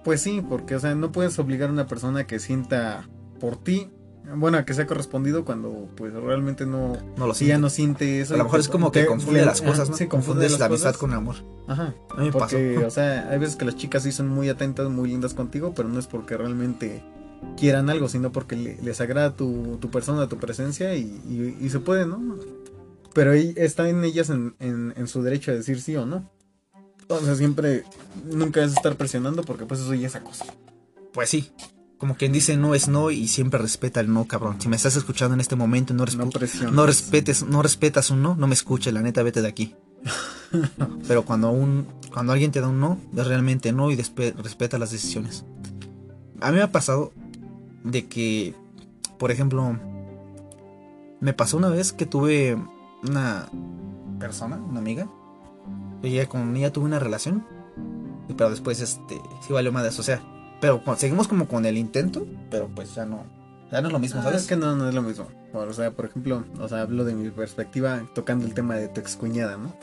[0.02, 3.08] pues sí, porque, o sea, no puedes obligar a una persona que sienta
[3.38, 3.88] por ti,
[4.36, 8.20] bueno, a que sea correspondido cuando, pues, realmente no, No lo si ya no siente
[8.20, 8.34] eso.
[8.34, 9.96] a lo mejor es como que te- confunde las cosas, ¿no?
[9.96, 11.36] Sí, confunde Confundes la amistad con el amor.
[11.66, 11.94] Ajá.
[12.10, 12.56] A mí me pasó.
[12.56, 15.72] Porque, o sea, hay veces que las chicas sí son muy atentas, muy lindas contigo,
[15.74, 17.02] pero no es porque realmente
[17.56, 21.70] quieran algo, sino porque le- les agrada tu, tu persona, tu presencia y, y- y
[21.70, 22.36] se puede, ¿no?
[23.14, 26.28] Pero ahí están ellas en, en- en su derecho a decir sí o no.
[27.08, 27.84] O sea, siempre,
[28.26, 30.44] nunca es estar presionando porque pues eso ya es acoso.
[31.12, 31.50] Pues sí.
[31.98, 34.60] Como quien dice no es no y siempre respeta el no, cabrón.
[34.60, 38.22] Si me estás escuchando en este momento y no, No no respetes, no respetas un
[38.22, 39.74] no, no me escuches, la neta, vete de aquí.
[41.08, 44.92] Pero cuando un, cuando alguien te da un no, es realmente no y respeta las
[44.92, 45.44] decisiones.
[46.40, 47.12] A mí me ha pasado
[47.82, 48.54] de que,
[49.18, 49.76] por ejemplo,
[51.20, 52.56] me pasó una vez que tuve
[53.02, 53.48] una
[54.20, 55.10] persona, una amiga,
[56.02, 57.44] ella con ella tuve una relación,
[58.28, 60.22] y pero después este sí valió más o sea,
[60.60, 63.24] pero seguimos como con el intento, pero pues ya no,
[63.70, 64.42] ya no es lo mismo, Ah, ¿sabes?
[64.42, 65.26] es que no, no es lo mismo.
[65.52, 69.00] O sea, por ejemplo, o sea, hablo de mi perspectiva tocando el tema de tu
[69.00, 69.74] excuñada, ¿no?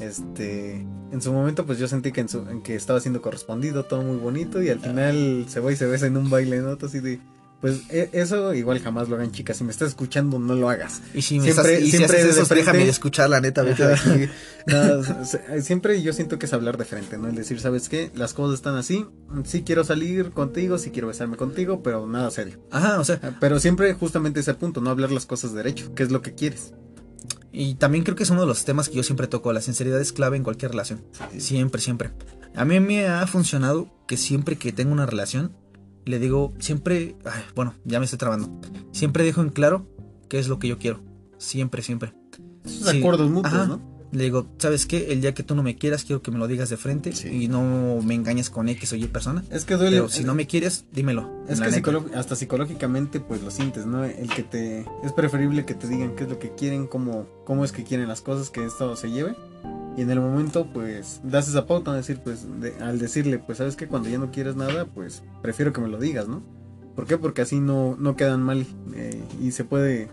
[0.00, 0.80] Este,
[1.12, 4.02] en su momento pues yo sentí que, en su, en que estaba siendo correspondido, todo
[4.02, 6.76] muy bonito y al final se va y se besa en un baile, ¿no?
[6.84, 7.20] Así de,
[7.60, 11.00] pues e- eso igual jamás lo hagan chicas, si me estás escuchando no lo hagas.
[11.14, 13.40] Y si me Siempre- estás, y si siempre haces de eso, frente- déjame escuchar, la
[13.40, 14.28] neta, vete de aquí.
[14.66, 17.28] No, se- siempre yo siento que es hablar de frente, ¿no?
[17.28, 18.10] El decir, ¿sabes qué?
[18.14, 19.06] Las cosas están así,
[19.44, 22.58] sí quiero salir contigo, sí quiero besarme contigo, pero nada serio.
[22.70, 26.10] Ajá, o sea, Pero siempre justamente ese punto, no hablar las cosas derecho, ¿qué es
[26.10, 26.72] lo que quieres?
[27.56, 30.00] y también creo que es uno de los temas que yo siempre toco, la sinceridad
[30.00, 31.04] es clave en cualquier relación.
[31.38, 32.10] Siempre, siempre.
[32.56, 35.52] A mí me ha funcionado que siempre que tengo una relación,
[36.04, 38.50] le digo, siempre, ay, bueno, ya me estoy trabando.
[38.92, 39.86] Siempre dejo en claro
[40.28, 41.00] qué es lo que yo quiero.
[41.38, 42.14] Siempre, siempre.
[42.64, 42.98] Esos Sí.
[42.98, 43.66] acuerdos mutuos, Ajá.
[43.66, 43.94] ¿no?
[44.12, 45.12] Le digo, ¿sabes qué?
[45.12, 47.28] El día que tú no me quieras, quiero que me lo digas de frente Sí.
[47.28, 49.42] y no me engañes con X o Y persona.
[49.50, 49.96] Es que duele.
[49.96, 51.28] Pero si no me quieres, dímelo.
[51.48, 51.82] Es que
[52.14, 54.04] hasta psicológicamente pues lo sientes, ¿no?
[54.04, 54.86] El que te...
[55.02, 58.06] Es preferible que te digan qué es lo que quieren, cómo, cómo es que quieren
[58.06, 59.34] las cosas, que esto se lleve.
[59.96, 63.76] Y en el momento pues das esa pauta, decir, pues de- al decirle, pues sabes
[63.76, 66.42] que cuando ya no quieres nada, pues prefiero que me lo digas, ¿no?
[66.96, 67.16] ¿Por qué?
[67.18, 70.08] Porque así no, no quedan mal eh, y se puede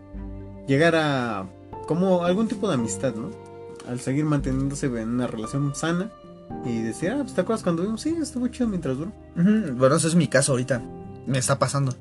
[0.68, 1.48] llegar a
[1.88, 3.30] como algún tipo de amistad, ¿no?
[3.88, 6.12] Al seguir manteniéndose en una relación sana
[6.66, 9.12] y decir, ah, pues te acuerdas cuando vimos, sí, estuvo chido mientras duró.
[9.76, 10.82] Bueno, eso es mi caso ahorita.
[11.28, 11.96] Me está pasando.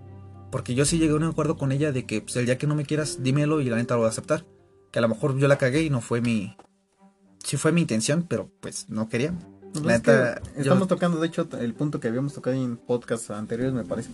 [0.50, 2.66] Porque yo sí llegué a un acuerdo con ella de que pues, el día que
[2.66, 4.44] no me quieras, dímelo y la neta lo voy a aceptar.
[4.90, 6.56] Que a lo mejor yo la cagué y no fue mi.
[7.44, 9.32] Sí fue mi intención, pero pues no quería.
[9.72, 12.56] Pues La es que neta, yo- estamos tocando, de hecho, el punto que habíamos tocado
[12.56, 14.10] en podcasts anteriores, me parece.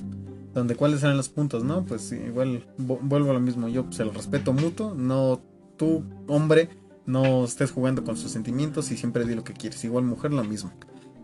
[0.54, 1.84] Donde cuáles eran los puntos, ¿no?
[1.84, 3.68] Pues igual vu- vuelvo a lo mismo.
[3.68, 5.40] Yo, pues el respeto mutuo, no
[5.76, 6.68] tú, hombre,
[7.06, 9.82] no estés jugando con sus sentimientos y siempre di lo que quieres.
[9.84, 10.72] Igual mujer, lo mismo.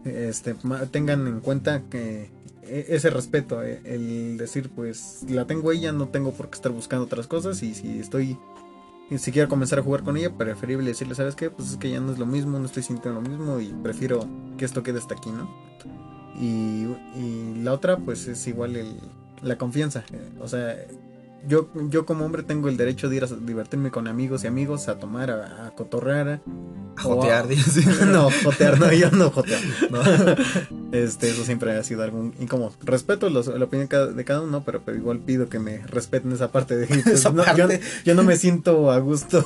[0.05, 0.55] Este,
[0.91, 2.31] tengan en cuenta que
[2.62, 6.73] e- ese respeto, eh, el decir, pues la tengo ella, no tengo por qué estar
[6.73, 8.37] buscando otras cosas y si estoy
[9.12, 11.51] y si quiero comenzar a jugar con ella, preferible decirle, ¿sabes qué?
[11.51, 14.27] Pues es que ya no es lo mismo, no estoy sintiendo lo mismo y prefiero
[14.57, 15.51] que esto quede hasta aquí, ¿no?
[16.40, 18.98] Y, y la otra, pues es igual el,
[19.42, 20.03] la confianza.
[20.40, 20.75] O sea,
[21.47, 24.89] yo, yo como hombre tengo el derecho de ir a divertirme con amigos y amigos,
[24.89, 26.41] a tomar, a, a cotorrear.
[26.97, 27.83] A jotear, dice.
[28.07, 29.59] no, jotear, no, yo no joteo.
[29.91, 30.01] no.
[30.93, 32.73] Este, eso siempre ha sido algo incómodo.
[32.83, 36.53] Respeto los- la opinión de cada uno, pero, pero igual pido que me respeten esa
[36.53, 37.67] parte de pues, Esa no, yo,
[38.05, 39.43] yo no me siento a gusto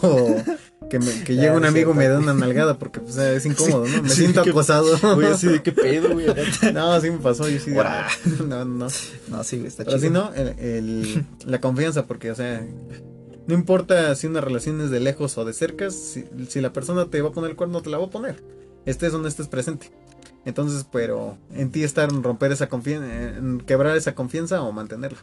[0.89, 2.21] que, me, que Ah, un es amigo y me cierto.
[2.23, 4.03] una nalgada porque pues, es incómodo, ¿no?
[4.03, 4.97] Me sí, siento acosado.
[5.15, 6.27] Güey, así de qué pedo, güey.
[6.75, 7.71] No, sí me pasó, yo sí.
[7.71, 7.83] de-.
[8.47, 8.87] No, no.
[9.29, 10.09] No, sí, güey, está Pero chido.
[10.09, 12.65] si no, el, el- la confianza, porque, o sea,
[13.47, 17.07] no importa si una relación es de lejos o de cerca, si, si la persona
[17.07, 18.43] te va a poner el cuerno, te la va a poner.
[18.87, 19.91] Estés donde estés presente.
[20.45, 23.09] Entonces, pero en ti está en romper esa confianza,
[23.67, 25.19] quebrar esa confianza o mantenerla.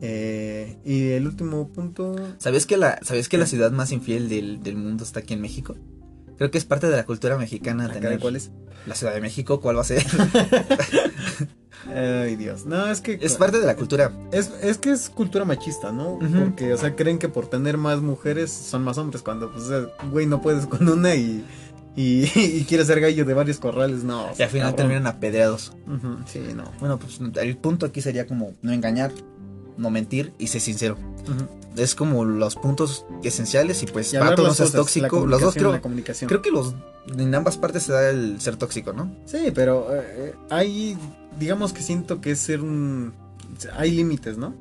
[0.00, 4.62] Eh, y el último punto, ¿Sabías que la, ¿sabías que la ciudad más infiel del,
[4.62, 5.76] del mundo está aquí en México?
[6.36, 8.50] Creo que es parte de la cultura mexicana ah, caray, tener ¿cuál es?
[8.86, 10.04] la Ciudad de México, ¿cuál va a ser?
[11.94, 12.66] Ay, Dios.
[12.66, 14.12] No, es que es parte de la cultura.
[14.32, 16.18] Es, es que es cultura machista, ¿no?
[16.18, 19.22] Porque, o sea, creen que por tener más mujeres son más hombres.
[19.22, 19.64] Cuando, pues,
[20.10, 21.44] güey, no puedes con una y,
[21.96, 24.28] y, y quieres ser gallo de varios corrales, no.
[24.38, 24.76] Y al final cabrón.
[24.76, 25.72] terminan apedreados.
[26.26, 26.64] Sí, no.
[26.80, 29.12] Bueno, pues el punto aquí sería como no engañar,
[29.76, 30.96] no mentir y ser sincero.
[31.76, 35.26] Es como los puntos esenciales y pues Y todos no seas tóxico.
[35.26, 36.28] Los dos creo, La comunicación.
[36.28, 36.74] creo que los
[37.06, 39.14] en ambas partes se da el ser tóxico, ¿no?
[39.26, 40.96] Sí, pero eh, eh, hay,
[41.38, 43.12] digamos que siento que es ser un...
[43.76, 44.54] Hay límites, ¿no?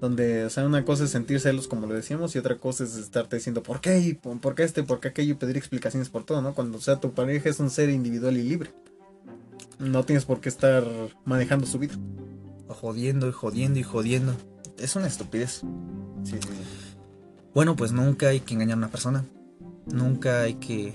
[0.00, 2.96] Donde, o sea, una cosa es sentir celos, como lo decíamos, y otra cosa es
[2.96, 3.98] estarte diciendo, ¿por qué?
[3.98, 4.82] Y por qué este?
[4.82, 5.32] ¿Por qué aquello?
[5.32, 6.54] Y pedir explicaciones por todo, ¿no?
[6.54, 8.70] Cuando, o sea, tu pareja es un ser individual y libre.
[9.78, 10.84] No tienes por qué estar
[11.24, 11.94] manejando su vida.
[12.68, 14.34] O jodiendo y jodiendo y jodiendo.
[14.78, 15.62] Es una estupidez.
[16.24, 16.48] Sí, sí,
[17.54, 19.24] Bueno, pues nunca hay que engañar a una persona.
[19.86, 20.94] Nunca hay que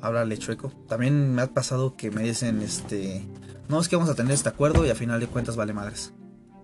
[0.00, 0.72] hablarle chueco.
[0.88, 3.26] También me ha pasado que me dicen, este,
[3.68, 6.12] no es que vamos a tener este acuerdo y a final de cuentas vale madres.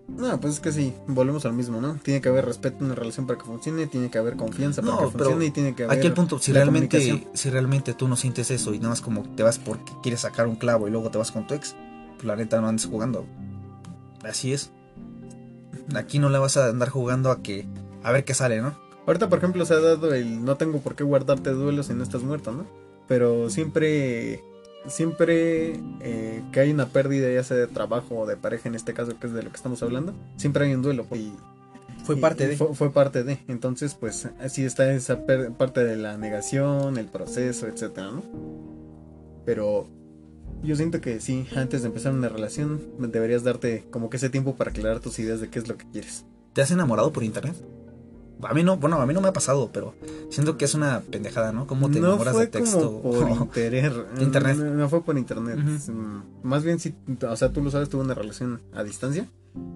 [0.09, 1.95] No, pues es que sí, volvemos al mismo, ¿no?
[2.03, 4.95] Tiene que haber respeto en una relación para que funcione, tiene que haber confianza para
[4.95, 5.99] No, que funcione y tiene que haber...
[5.99, 9.23] Aquí el punto, si realmente, si realmente tú no sientes eso y nada más como
[9.23, 11.77] te vas porque quieres sacar un clavo y luego te vas con tu ex,
[12.15, 13.27] pues la neta no andes jugando.
[14.25, 14.71] Así es.
[15.95, 17.67] Aquí no le vas a andar jugando a que
[18.03, 18.75] a ver qué sale, ¿no?
[19.07, 22.03] Ahorita, por ejemplo, se ha dado el no tengo por qué guardarte duelos si no
[22.03, 22.67] estás muerto, ¿no?
[23.07, 24.45] Pero siempre,
[24.87, 28.93] siempre eh, que hay una pérdida, ya sea de trabajo o de pareja, en este
[28.93, 31.07] caso, que es de lo que estamos hablando, siempre hay un duelo.
[31.15, 31.33] Y,
[32.05, 32.57] Fue parte de.
[32.57, 33.39] Fue, fue parte de.
[33.49, 35.25] Entonces, pues, así está esa
[35.57, 38.23] parte de la negación, el proceso, etcétera, ¿no?
[39.47, 39.89] Pero
[40.63, 44.57] yo siento que sí, antes de empezar una relación, deberías darte como que ese tiempo
[44.57, 46.25] para aclarar tus ideas de qué es lo que quieres.
[46.53, 47.55] ¿Te has enamorado por internet?
[48.43, 49.95] A mí no, bueno, a mí no me ha pasado, pero
[50.31, 51.67] siento que es una pendejada, ¿no?
[51.67, 53.01] ¿Cómo te no enamoras fue de texto?
[53.03, 53.93] como por internet.
[54.21, 54.57] Internet.
[54.59, 55.59] No, no fue por internet.
[56.43, 56.95] Más bien, sí,
[57.29, 59.29] o sea, tú lo sabes, tuve una relación a distancia.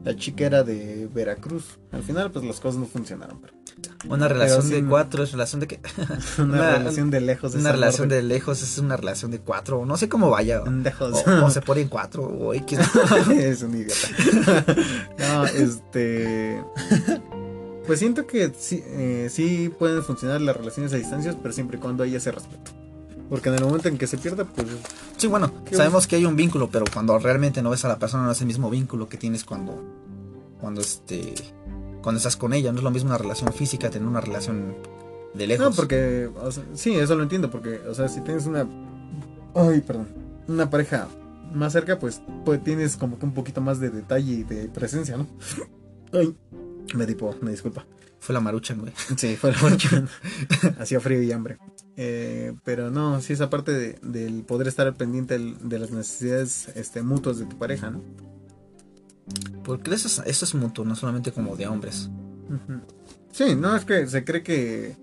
[0.05, 1.79] La chica era de Veracruz.
[1.93, 3.41] Al final, pues las cosas no funcionaron.
[3.41, 3.55] Pero
[4.15, 5.81] Una relación de cuatro es relación de qué?
[6.39, 7.55] una, Una- relación de lejos.
[7.55, 10.63] una relación de lejos es una relación de cuatro, no sé cómo vaya.
[10.63, 11.25] O, Lejos.
[11.27, 12.79] o se ponen cuatro, o X.
[13.31, 14.75] es un idiota.
[15.19, 16.63] no, este.
[17.87, 21.81] Pues siento que sí, eh, sí pueden funcionar las relaciones a distancias, pero siempre y
[21.81, 22.71] cuando haya ese respeto.
[23.33, 24.69] Porque en el momento en que se pierda, pues
[25.17, 28.25] Sí, bueno, sabemos que hay un vínculo, pero cuando realmente no ves a la persona
[28.25, 29.83] no es el mismo vínculo que tienes cuando
[30.61, 31.33] cuando este
[32.03, 34.77] cuando estás con ella, no es lo mismo una relación física tener una relación
[35.33, 35.71] de lejos.
[35.71, 38.69] No, porque, o sea, sí, eso lo entiendo, porque, o sea, si tienes una,
[39.55, 40.09] ay, perdón,
[40.47, 41.09] una pareja
[41.55, 45.17] más cerca, pues, pues tienes como que un poquito más de detalle y de presencia,
[45.17, 45.27] ¿no?
[46.13, 46.37] Ay,
[46.95, 47.87] me tipo, me disculpa.
[48.21, 48.93] fue la maruchan, güey.
[49.17, 49.89] Sí, fue la noche.
[50.79, 51.57] Hacía frío y hambre.
[51.97, 56.69] Eh, pero no, sí, esa parte de- del poder estar al pendiente de las necesidades
[56.75, 58.01] este, mutuas de tu pareja, ¿no?
[59.65, 62.11] Porque eso es, eso es mutuo, no solamente como de hombres.
[63.31, 64.97] Sí, no, es que se cree que...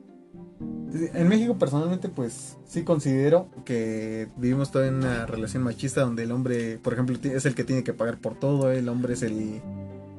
[1.14, 6.32] En México personalmente pues sí considero que vivimos todavía en una relación machista donde el
[6.32, 9.62] hombre, por ejemplo, es el que tiene que pagar por todo, el hombre es el,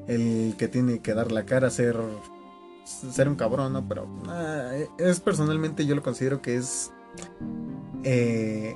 [0.06, 1.96] el que tiene que dar la cara, ser,
[2.85, 3.87] ser un cabrón, ¿no?
[3.88, 6.90] Pero ah, es personalmente yo lo considero que es
[8.05, 8.75] eh,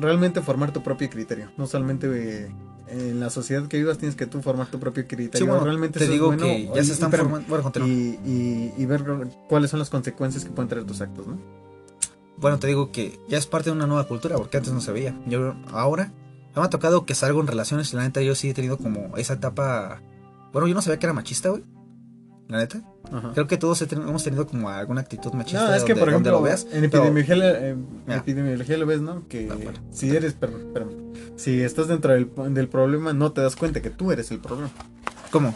[0.00, 2.08] realmente formar tu propio criterio, no solamente...
[2.46, 2.54] eh,
[2.86, 5.38] en la sociedad que vivas tienes que tú formar tu propio criterio.
[5.38, 7.48] Sí, bueno, realmente te digo bueno, que ya y- se están formando.
[7.48, 9.02] Bueno, y, y- y ver
[9.48, 11.38] cuáles son las consecuencias que pueden traer tus actos, ¿no?
[12.36, 14.92] Bueno, te digo que ya es parte de una nueva cultura, porque antes no se
[14.92, 15.18] veía.
[15.26, 16.12] Yo ahora
[16.54, 19.16] me ha tocado que salgo en relaciones y la neta yo sí he tenido como
[19.16, 20.02] esa etapa.
[20.52, 21.64] Bueno, yo no sabía que era machista, güey.
[22.48, 22.82] La neta.
[23.10, 23.32] Ajá.
[23.32, 25.66] Creo que todos hemos tenido como alguna actitud machista.
[25.68, 26.66] No, es que donde- por ejemplo, lo veas.
[26.72, 27.74] en epidemiología,
[28.08, 29.26] epidemiología lo ves, ¿no?
[29.28, 29.78] Que Ah, bueno.
[29.90, 30.92] si eres, per- espérame,
[31.36, 34.70] si estás dentro del, del problema, no te das cuenta que tú eres el problema.
[35.30, 35.54] ¿Cómo?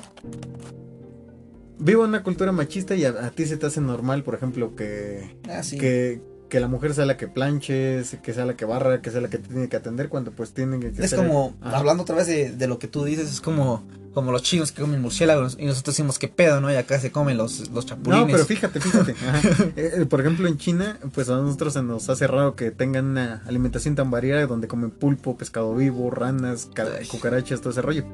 [1.81, 4.75] Vivo en una cultura machista y a, a ti se te hace normal, por ejemplo,
[4.75, 5.79] que, Ah, sí.
[5.79, 9.21] que, que la mujer sea la que planche, que sea la que barra, que sea
[9.21, 11.79] la que te tiene que atender cuando pues tienen que Es ser- como, Ajá.
[11.79, 13.83] hablando otra vez de, de lo que tú dices, es como,
[14.15, 16.73] como los chinos que comen murciélagos y nosotros decimos que pedo, ¿no?
[16.73, 18.27] Y acá se comen los, los chapulines.
[18.27, 19.15] No, pero fíjate, fíjate.
[19.77, 23.43] Eh, por ejemplo, en China, pues a nosotros se nos hace raro que tengan una
[23.47, 26.69] alimentación tan variada donde comen pulpo, pescado vivo, ranas,
[27.11, 28.05] cucarachas, todo ese rollo.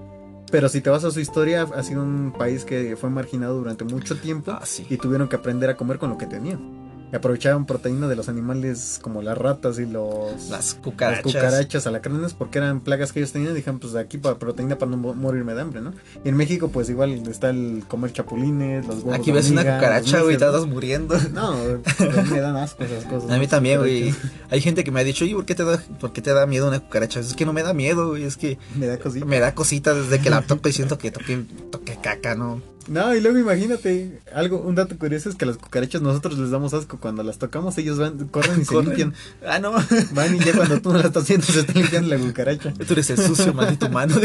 [0.50, 3.84] Pero si te vas a su historia, ha sido un país que fue marginado durante
[3.84, 4.86] mucho tiempo Ah, sí.
[4.90, 6.83] y tuvieron que aprender a comer con lo que tenían.
[7.14, 11.22] Y aprovechaban proteína de los animales como las ratas y los Las las cucarachas.
[11.22, 13.52] cucarachas, alacranes, porque eran plagas que ellos tenían.
[13.52, 15.92] y Dijeron, pues aquí para proteína para no mo- morirme de hambre, ¿no?
[16.24, 20.22] Y en México, pues igual está el comer chapulines, los huevos Aquí ves una cucaracha,
[20.22, 21.16] güey, te estás muriendo.
[21.32, 23.30] no, mí me dan asco esas cosas.
[23.30, 24.10] A mí también, güey.
[24.10, 24.32] Cucarachas.
[24.50, 26.46] Hay gente que me ha dicho, oye, ¿por qué te da, por qué te da
[26.46, 27.20] miedo una cucaracha?
[27.20, 28.24] Es que no me da miedo, güey.
[28.24, 29.24] Es que Me da cosita.
[29.24, 32.60] me da cosita desde que la toco y siento que toque, toque caca, ¿no?
[32.86, 36.50] No, y luego imagínate, algo, un dato curioso es que a las cucarachas nosotros les
[36.50, 36.98] damos asco.
[37.04, 38.86] Cuando las tocamos, ellos van, corren y se Corren.
[38.96, 39.14] limpian.
[39.46, 39.72] Ah, no.
[40.14, 42.72] Van y ya cuando tú no la estás haciendo, se está limpiando la cucaracha.
[42.72, 44.16] Tú eres el sucio, maldito humano.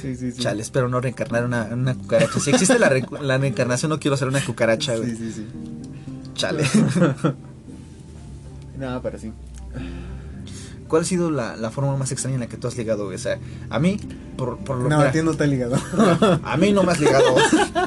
[0.00, 0.38] Sí, sí, sí.
[0.40, 2.40] Chale, espero no reencarnar una, una cucaracha.
[2.40, 5.10] Si existe la, re- la reencarnación, no quiero ser una cucaracha, güey.
[5.10, 5.46] Sí, sí, sí.
[6.32, 6.64] Chale.
[8.78, 9.30] No, pero sí.
[10.92, 13.06] ¿Cuál ha sido la, la forma más extraña en la que tú has ligado?
[13.06, 13.38] O sea,
[13.70, 13.98] a mí,
[14.36, 15.74] por, por lo No, mira, a ti no te ha ligado.
[16.44, 17.34] A mí no me has ligado.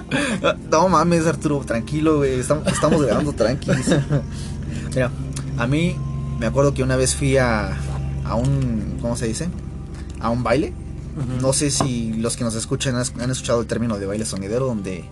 [0.72, 2.39] no mames, Arturo, tranquilo, güey.
[2.39, 3.78] Estamos, estamos grabando tranquilos.
[4.89, 5.12] Mira,
[5.56, 5.96] a mí
[6.39, 7.78] me acuerdo que una vez fui a,
[8.24, 8.98] a un.
[9.00, 9.50] ¿Cómo se dice?
[10.20, 10.74] A un baile.
[11.41, 15.06] No sé si los que nos escuchan han escuchado el término de baile sonidero, donde.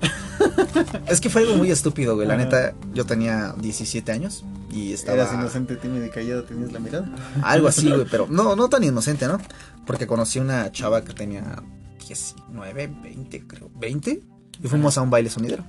[1.08, 2.28] es que fue algo muy estúpido, güey.
[2.28, 5.20] La neta, yo tenía 17 años y estaba.
[5.20, 7.10] Eras inocente, tímido y callado, tenías la mirada.
[7.42, 9.40] Algo así, güey, pero no, no tan inocente, ¿no?
[9.86, 11.64] Porque conocí una chava que tenía
[12.06, 14.22] 19, 20, creo, 20,
[14.62, 15.66] y fuimos a un baile sonidero.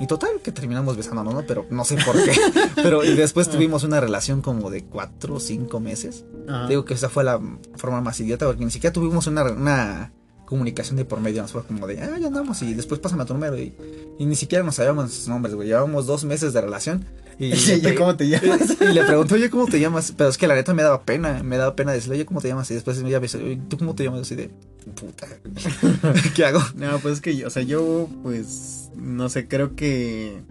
[0.00, 1.44] Y total, que terminamos besándonos, ¿no?
[1.46, 2.32] Pero no sé por qué.
[2.74, 6.24] Pero y después tuvimos una relación como de 4 o 5 meses.
[6.48, 6.66] Ajá.
[6.66, 7.40] Digo que esa fue la
[7.76, 10.12] forma más idiota, porque ni siquiera tuvimos una, una
[10.46, 11.42] comunicación de por medio.
[11.42, 13.56] Nos fue como de, ah, ya andamos, y después pásame a tu número.
[13.56, 13.72] Y,
[14.18, 15.68] y ni siquiera nos sabíamos sus nombres, güey.
[15.68, 17.04] Llevábamos dos meses de relación.
[17.38, 18.76] Y, Y ya, ¿cómo te llamas?
[18.80, 20.12] y le preguntó, oye, ¿cómo te llamas?
[20.16, 22.48] Pero es que la neta me daba pena, me daba pena decirle, oye, ¿cómo te
[22.48, 22.68] llamas?
[22.72, 24.22] Y después me dice, oye, ¿tú cómo te llamas?
[24.22, 24.50] Así de,
[24.96, 25.28] puta,
[26.34, 26.60] ¿qué hago?
[26.74, 30.42] No, pues es que, yo- o sea, yo, pues, no sé, creo que...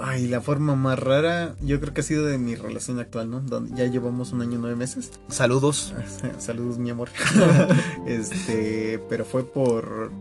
[0.00, 3.40] Ay, la forma más rara, yo creo que ha sido de mi relación actual, ¿no?
[3.40, 5.12] Donde ya llevamos un año nueve meses.
[5.28, 5.94] Saludos.
[6.38, 7.08] Saludos, mi amor.
[8.06, 10.12] este, pero fue por...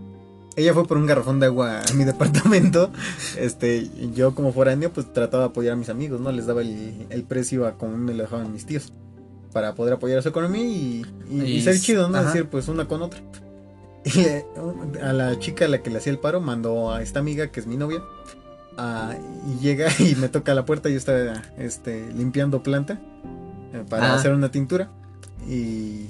[0.56, 2.92] Ella fue por un garrafón de agua a mi departamento.
[3.38, 6.32] Este, y yo como foráneo, pues trataba de apoyar a mis amigos, ¿no?
[6.32, 8.92] Les daba el, el precio a como me lo dejaban mis tíos.
[9.54, 12.18] Para poder apoyar a su economía y, y, y Y ser chido, ¿no?
[12.18, 12.28] ajá.
[12.28, 13.22] decir, pues una con otra.
[14.16, 14.46] Y eh,
[15.04, 17.60] a la chica a la que le hacía el paro mandó a esta amiga, que
[17.60, 18.02] es mi novia.
[18.78, 19.16] a-
[19.48, 20.88] y llega y me toca la puerta.
[20.90, 23.02] Yo estaba este, limpiando planta
[23.74, 24.16] eh, para Ah.
[24.16, 24.92] hacer una tintura.
[25.48, 26.08] Y,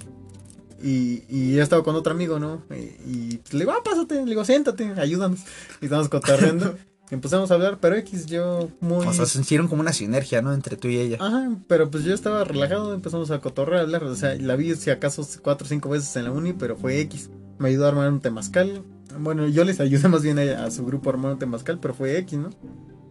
[0.83, 2.61] y, y yo estaba con otro amigo, ¿no?
[2.71, 2.75] Y,
[3.09, 4.15] y le digo, ah, pásate.
[4.15, 5.39] Le digo, siéntate, ayúdanos.
[5.81, 6.75] Y estamos cotorreando.
[7.09, 9.05] y empezamos a hablar, pero X, yo muy.
[9.07, 10.53] O sea, sintieron como una sinergia, ¿no?
[10.53, 11.17] Entre tú y ella.
[11.21, 14.75] Ajá, pero pues yo estaba relajado, empezamos a cotorrear, a hablar, o sea, la vi
[14.75, 17.29] si acaso cuatro o cinco veces en la uni, pero fue X.
[17.59, 18.83] Me ayudó a armar un temazcal.
[19.19, 22.17] Bueno, yo les ayudé más bien a, su grupo a armar un temazcal, pero fue
[22.19, 22.49] X, ¿no?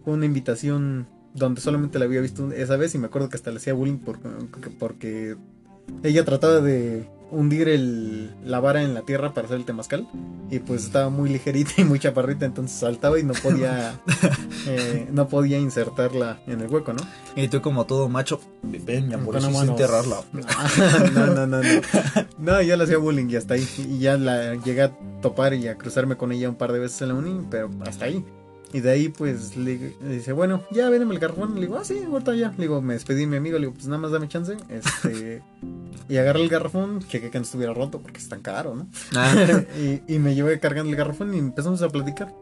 [0.05, 3.51] Fue una invitación donde solamente la había visto esa vez y me acuerdo que hasta
[3.51, 3.99] le hacía bullying
[4.79, 5.37] porque
[6.03, 10.07] ella trataba de hundir el, la vara en la tierra para hacer el temazcal
[10.51, 14.01] y pues estaba muy ligerita y muy chaparrita, entonces saltaba y no podía,
[14.67, 17.03] eh, no podía insertarla en el hueco, ¿no?
[17.35, 19.63] Y tú como todo macho, ven, mi amor, mano.
[19.63, 20.23] enterrarla.
[21.13, 21.81] No, no, no, no.
[22.39, 23.69] No, yo le hacía bullying y hasta ahí.
[23.79, 27.03] Y ya la llegué a topar y a cruzarme con ella un par de veces
[27.03, 28.25] en la uni, pero hasta ahí.
[28.73, 31.55] Y de ahí, pues, le, le dice, bueno, ya véndeme el garrafón.
[31.55, 32.51] Le digo, ah, sí, ahorita ya.
[32.51, 33.59] Le digo, me despedí de mi amigo.
[33.59, 34.57] Le digo, pues nada más dame chance.
[34.69, 35.43] Este.
[36.09, 38.89] y agarré el garrafón, chequé que no estuviera roto porque es tan caro, ¿no?
[39.15, 42.35] Ah, y, y me llevé cargando el garrafón y empezamos a platicar.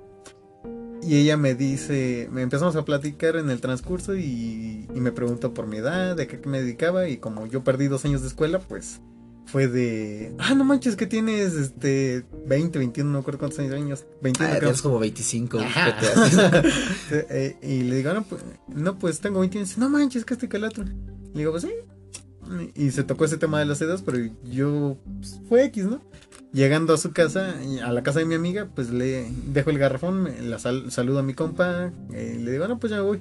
[1.02, 5.52] Y ella me dice, me empezamos a platicar en el transcurso y, y me preguntó
[5.52, 8.58] por mi edad, de qué me dedicaba y como yo perdí dos años de escuela,
[8.58, 9.00] pues
[9.46, 14.50] fue de, ah, no manches, que tienes este 20, 21, no recuerdo cuántos años, 21
[14.52, 15.58] ah, tienes como 25.
[15.60, 15.96] Ajá.
[16.00, 16.62] vete a-
[17.30, 19.66] Eh, y le digo, no pues, no, pues tengo 21.
[19.66, 20.84] Dice, no manches, que este que el otro.
[20.84, 20.92] Le
[21.40, 21.70] digo, pues sí.
[22.74, 26.02] Y se tocó ese tema de las edades, pero yo, pues, fue X, ¿no?
[26.52, 27.54] Llegando a su casa,
[27.84, 31.22] a la casa de mi amiga, pues le dejo el garrafón, la sal- saludo a
[31.22, 33.20] mi compa, eh, le digo, no, pues ya voy.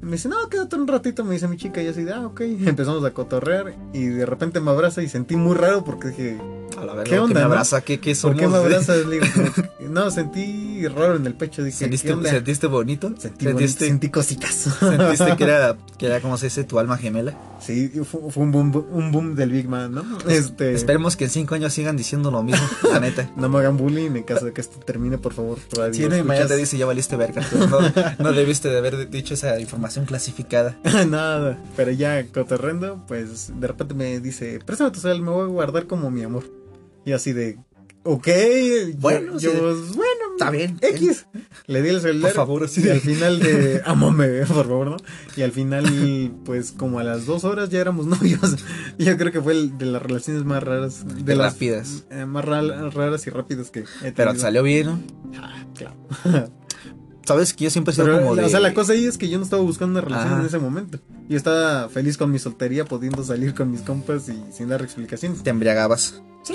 [0.00, 2.40] Me dice, no, quédate un ratito, me dice mi chica, y así, ah, ok.
[2.66, 6.38] Empezamos a cotorrear, y de repente me abraza y sentí muy raro porque dije,
[6.78, 7.46] A la verga, ¿Qué ¿qué onda, me no?
[7.46, 7.80] abraza?
[7.82, 8.38] ¿Qué, qué ¿por somos?
[8.40, 8.98] qué me abrazas?
[9.88, 12.28] No, sentí raro en el pecho, dije, ¿Sentiste, ¿qué onda?
[12.30, 13.14] ¿Sentiste bonito?
[13.18, 14.52] Sentí, ¿Sentiste, sentí cositas.
[14.78, 17.34] sentiste que era, que era, como se dice, tu alma gemela?
[17.60, 20.04] Sí, fue, fue un, boom, un boom del Big Man, ¿no?
[20.28, 23.30] Este, Esperemos que en cinco años sigan diciendo lo mismo, la neta.
[23.36, 25.58] no me hagan bullying en caso de que esto termine, por favor.
[25.76, 27.78] radio Si uno y mañana te dice ya valiste verga, no,
[28.18, 30.76] no debiste de haber dicho esa información clasificada.
[31.08, 35.46] Nada, pero ya cotorrendo, pues de repente me dice, préstame tu celular, me voy a
[35.46, 36.44] guardar como mi amor.
[37.08, 37.58] Y así de,
[38.02, 39.56] ok, yo- Bueno, yo, sí.
[39.58, 40.78] pues, bueno, Está bien.
[40.82, 41.26] X.
[41.66, 42.30] Le di el celular.
[42.32, 44.96] Por favor, así y al final de, amame, por favor, ¿no?
[45.36, 48.56] Y al final, pues como a las dos horas ya éramos novios.
[48.98, 52.04] Yo creo que fue el de las relaciones más raras, de las rápidas.
[52.10, 55.02] eh, más ra- raras y rápidas que he Pero salió bien, ¿no?
[55.40, 55.96] Ah, claro.
[57.28, 58.44] Sabes que yo siempre he sido Pero, como de.
[58.44, 60.40] O sea, la cosa ahí es que yo no estaba buscando una relación Ajá.
[60.40, 60.98] en ese momento.
[61.28, 65.42] Yo estaba feliz con mi soltería, pudiendo salir con mis compas y sin dar explicaciones.
[65.42, 66.22] Te embriagabas.
[66.42, 66.54] Sí,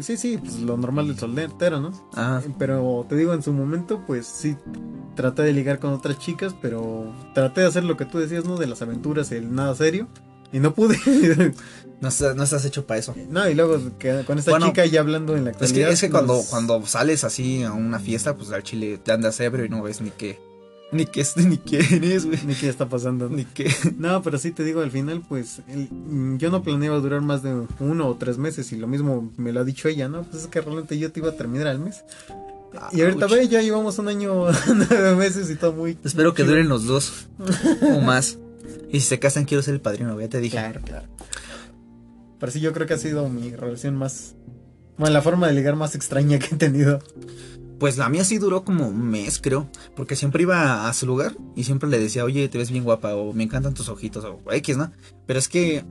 [0.00, 1.92] sí, sí, pues lo normal del soltero, ¿no?
[2.14, 2.42] Ajá.
[2.58, 4.56] Pero te digo, en su momento, pues sí,
[5.14, 8.56] traté de ligar con otras chicas, pero traté de hacer lo que tú decías, ¿no?
[8.56, 10.08] De las aventuras, el nada serio.
[10.54, 10.96] Y no pude.
[12.04, 13.14] No, estás- no estás hecho para eso.
[13.30, 15.88] no, y luego que con esta Bueno, chica ya hablando en la Es actualidad.
[15.88, 19.10] que, es que cuando, nos- cuando sales así a una fiesta, pues al chile te
[19.12, 20.38] andas ebrio y no ves ni qué.
[20.92, 22.38] Ni qué es, ni quién es, güey.
[22.46, 23.28] Ni qué está pasando.
[23.28, 23.68] Ni qué.
[23.98, 27.42] No, pero sí te digo, al final, pues el- mm, yo no planeaba durar más
[27.42, 30.22] de uno o tres meses y lo mismo me lo ha dicho ella, ¿no?
[30.22, 32.04] Pues es que realmente yo te iba a terminar al mes.
[32.92, 34.46] Y ahorita ve, ya llevamos un año,
[34.90, 35.96] nueve meses y todo muy...
[36.04, 36.54] Espero que chido.
[36.54, 37.26] duren los dos.
[37.82, 38.36] o más.
[38.92, 40.56] Y si se casan, quiero ser el padrino, ya te dije.
[40.58, 41.06] Claro, claro.
[42.44, 44.34] Pero sí, yo creo que ha sido mi relación más...
[44.98, 46.98] Bueno, la forma de ligar más extraña que he tenido.
[47.78, 49.70] Pues la mía sí duró como un mes, creo.
[49.96, 53.14] Porque siempre iba a su lugar y siempre le decía, oye, te ves bien guapa,
[53.14, 54.92] o me encantan tus ojitos, o X, ¿no?
[55.24, 55.86] Pero es que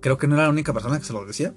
[0.00, 1.54] creo que no era la única persona que se lo decía.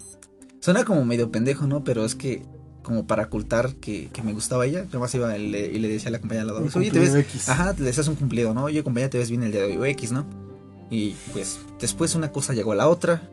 [0.62, 1.84] Suena como medio pendejo, ¿no?
[1.84, 2.46] Pero es que
[2.82, 5.90] como para ocultar que, que me gustaba ella, yo más iba y le, y le
[5.90, 7.50] decía a la compañera al lado, Un oye, te ves, X.
[7.50, 8.64] Ajá, te deseas un cumplido, ¿no?
[8.64, 10.26] Oye, compañera, te ves bien el día de hoy, o X, ¿no?
[10.90, 13.30] Y pues después una cosa llegó a la otra.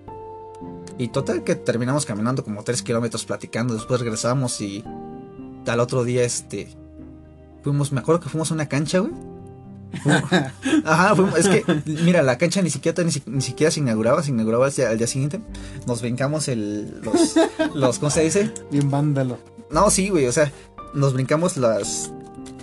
[1.02, 3.74] Y total que terminamos caminando como tres kilómetros platicando.
[3.74, 4.84] Después regresamos y
[5.66, 6.68] al otro día, este.
[7.62, 9.12] Fuimos, me acuerdo que fuimos a una cancha, güey.
[10.84, 11.64] Ajá, fuimos- es que,
[12.04, 14.90] mira, la cancha ni siquiera, ni, si- ni siquiera se inauguraba, se inauguraba al día,
[14.90, 15.40] al día siguiente.
[15.86, 17.34] Nos brincamos el, los,
[17.74, 18.52] los, ¿cómo se dice?
[18.70, 19.38] Bien vándalo.
[19.70, 20.52] No, sí, güey, o sea,
[20.94, 22.10] nos brincamos las.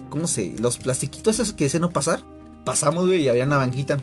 [0.09, 0.55] ¿Cómo se?
[0.59, 2.21] Los plastiquitos esos que decían no pasar.
[2.65, 3.97] Pasamos, güey, y había una banquita.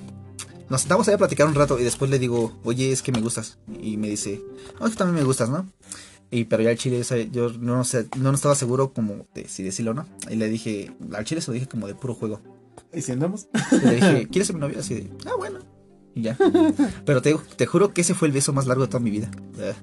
[0.69, 3.21] Nos sentamos ahí a platicar un rato y después le digo, oye, es que me
[3.21, 3.59] gustas.
[3.81, 4.43] Y me dice,
[4.81, 5.67] no, es que también me gustas, ¿no?
[6.31, 9.49] Y pero ya al chile, o sea, yo no, sé, no estaba seguro como de
[9.49, 10.07] si decirlo o no.
[10.29, 12.41] Y le dije, al chile se lo dije como de puro juego.
[12.93, 13.47] ¿Y si andamos?
[13.71, 14.81] Y le dije, ¿quieres ser mi novia?
[14.81, 15.61] Así de, ah, bueno.
[16.15, 16.37] Y ya.
[17.05, 19.31] Pero te, te juro que ese fue el beso más largo de toda mi vida.
[19.59, 19.75] Eh,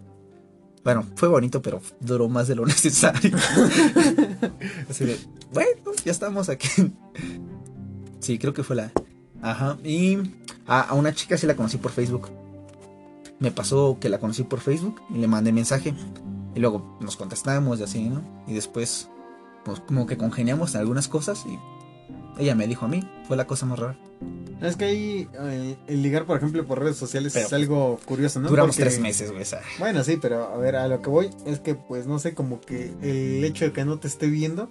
[0.84, 3.38] Bueno, fue bonito, pero duró más de lo necesario.
[4.90, 5.18] Así de,
[5.54, 6.68] bueno, ya estamos aquí.
[8.20, 8.92] Sí, creo que fue la.
[9.44, 9.78] Ajá.
[9.84, 10.18] Y
[10.66, 12.30] a, a una chica sí la conocí por Facebook.
[13.40, 15.94] Me pasó que la conocí por Facebook y le mandé mensaje.
[16.56, 18.24] Y luego nos contestamos y así, ¿no?
[18.48, 19.10] Y después,
[19.66, 21.60] pues como que congeniamos en algunas cosas y
[22.38, 23.04] ella me dijo a mí.
[23.28, 23.96] Fue la cosa más rara.
[24.62, 28.40] Es que ahí eh, el ligar, por ejemplo, por redes sociales Pero, es algo curioso,
[28.40, 28.48] ¿no?
[28.50, 29.44] Duramos Porque- tres meses, güey.
[29.80, 32.62] Bueno, sí, pero a ver, a lo que voy es que, pues, no sé, como
[32.62, 34.70] que el hecho de que no te esté viendo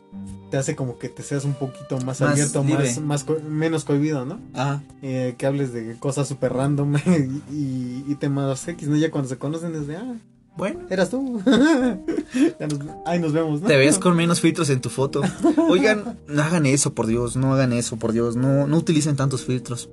[0.50, 2.84] te hace como que te seas un poquito más, Más abierto, libre.
[2.88, 4.38] más, más co- menos cohibido, ¿no?
[4.54, 4.82] Ajá.
[5.02, 8.96] Eh, que hables de cosas súper random y, y, y temas X, ¿no?
[8.96, 10.14] Ya cuando se conocen es de, ah,
[10.56, 10.80] Bueno.
[10.90, 11.40] eras tú.
[11.46, 13.68] Nos- ahí nos vemos, ¿no?
[13.68, 15.22] Te ves con menos filtros en tu foto.
[15.68, 19.44] Oigan, no hagan eso, por Dios, no hagan eso, por Dios, no, no utilicen tantos
[19.44, 19.88] filtros.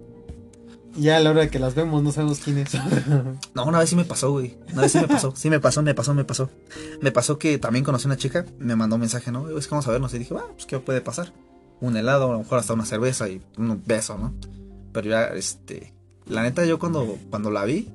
[0.97, 2.71] Ya a la hora de que las vemos no sabemos quién es.
[3.53, 4.57] No, una vez sí me pasó, güey.
[4.73, 5.33] Una vez sí me pasó.
[5.35, 6.49] Sí me pasó, me pasó, me pasó.
[7.01, 9.49] Me pasó que también conocí a una chica, me mandó un mensaje, ¿no?
[9.57, 10.13] Es que vamos a vernos.
[10.13, 11.31] Y dije, va, pues qué puede pasar.
[11.81, 14.33] un helado, a lo mejor hasta una cerveza y un beso, ¿no?
[14.91, 15.93] Pero ya, este,
[16.25, 17.89] la neta yo cuando, cuando la vi,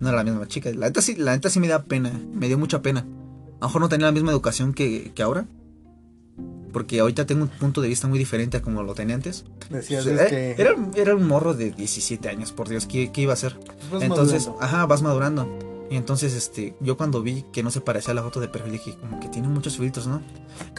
[0.00, 0.70] no era la misma chica.
[0.74, 3.00] La neta sí, la neta sí me da pena, me dio mucha pena.
[3.00, 5.46] A lo mejor no tenía la misma educación que, que ahora.
[6.72, 9.44] Porque ahorita tengo un punto de vista muy diferente a como lo tenía antes.
[9.70, 13.10] Decías Pues, es eh, que era, era un morro de 17 años, por Dios, ¿qué,
[13.10, 13.56] qué iba a hacer?
[13.90, 14.64] vas Entonces, madurando.
[14.64, 15.58] ajá, vas madurando.
[15.90, 18.72] Y entonces, este, yo cuando vi que no se parecía a la foto de perfil,
[18.72, 20.20] dije, como que tiene muchos filtros, ¿no?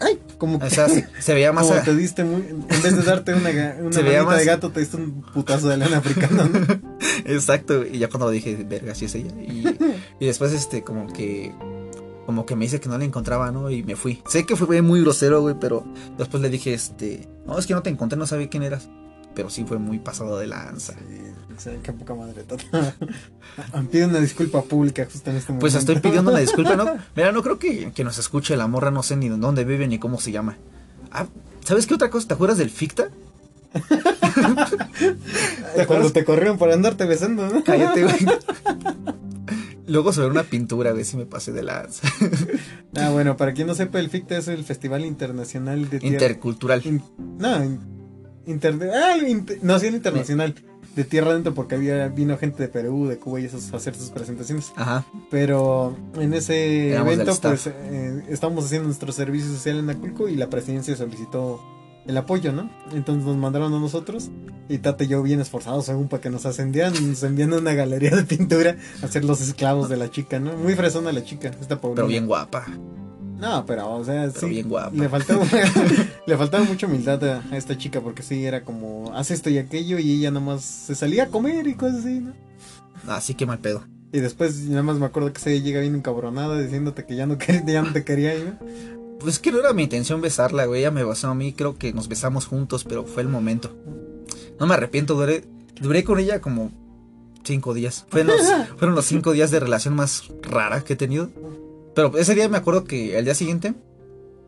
[0.01, 1.65] Ay, como que O sea, se, se veía más...
[1.67, 3.49] como a- te diste muy, en vez de darte una,
[3.81, 6.99] una Se veía de gato, te diste un putazo de lana africana, ¿no?
[7.25, 9.31] Exacto, y ya cuando lo dije, verga, sí es ella.
[9.41, 9.63] Y,
[10.19, 11.53] y después, este, como que.
[12.25, 13.71] Como que me dice que no la encontraba, ¿no?
[13.71, 14.21] Y me fui.
[14.27, 15.83] Sé que fue muy grosero, güey, pero
[16.19, 17.27] después le dije, este.
[17.47, 18.87] No, es que no te encontré, no sabía quién eras.
[19.35, 20.93] Pero sí fue muy pasado de lanza.
[20.93, 22.43] Sí, o sea, qué poca madre.
[23.91, 25.61] Pido una disculpa pública justo en este momento.
[25.61, 26.97] Pues estoy pidiendo una disculpa, ¿no?
[27.15, 29.99] Mira, no creo que, que nos escuche la morra, no sé ni dónde vive ni
[29.99, 30.57] cómo se llama.
[31.11, 31.27] Ah,
[31.63, 32.27] ¿sabes qué otra cosa?
[32.27, 33.09] ¿Te acuerdas del ficta?
[35.75, 37.63] De cuando te corrieron por andarte besando, ¿no?
[37.63, 38.15] Cállate, güey.
[39.87, 42.07] Luego sobre una pintura, güey, si me pasé de lanza.
[42.95, 45.99] Ah, bueno, para quien no sepa, el FICTA es el Festival Internacional de.
[46.01, 46.85] Intercultural.
[46.85, 47.03] In-
[47.39, 47.79] no, in-
[48.49, 50.55] inter, ah, inter- no, sí, el internacional.
[50.95, 53.95] De tierra adentro, porque había vino gente de Perú, de Cuba y esos a hacer
[53.95, 54.73] sus presentaciones.
[54.75, 55.05] Ajá.
[55.29, 60.35] Pero en ese Éramos evento, pues eh, estábamos haciendo nuestro servicio social en Aculco y
[60.35, 61.61] la presidencia solicitó
[62.07, 62.69] el apoyo, ¿no?
[62.91, 64.29] Entonces nos mandaron a nosotros
[64.67, 67.73] y Tate y yo bien esforzados según para que nos ascendieran, nos envían a una
[67.75, 70.53] galería de pintura a ser los esclavos de la chica, ¿no?
[70.57, 71.95] Muy fresona la chica, esta Paulina.
[71.97, 72.65] Pero bien guapa.
[73.39, 74.49] No, pero o sea, Pero sí.
[74.49, 74.95] bien guapa.
[74.95, 75.45] Le faltaba,
[76.27, 79.57] le faltaba mucha humildad a, a esta chica porque sí, era como, haz esto y
[79.57, 82.33] aquello y ella nada más se salía a comer y cosas así, ¿no?
[83.07, 83.83] Así que mal pedo.
[84.11, 87.37] Y después nada más me acuerdo que se llega bien encabronada diciéndote que ya no,
[87.37, 88.57] quer- ya no te quería, ¿no?
[89.19, 90.81] Pues es que no era mi intención besarla, güey.
[90.81, 93.75] Ella me besó a mí, creo que nos besamos juntos, pero fue el momento.
[94.59, 95.43] No me arrepiento, duré,
[95.79, 96.71] duré con ella como
[97.43, 98.05] cinco días.
[98.09, 101.29] Fueron los, fueron los cinco días de relación más rara que he tenido.
[101.99, 103.73] Pero ese día me acuerdo que el día siguiente,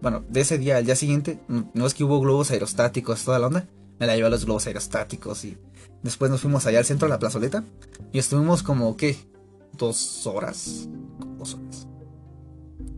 [0.02, 3.40] bueno, de ese día al día siguiente, mm, no es que hubo globos aerostáticos, toda
[3.40, 3.68] la onda.
[4.00, 5.58] Me la llevé a los globos aerostáticos y
[6.02, 7.66] después nos fuimos allá al centro de la plazoleta
[8.14, 9.18] y estuvimos como, ¿qué?
[9.74, 10.88] Dos horas.
[11.38, 11.90] Dos horas.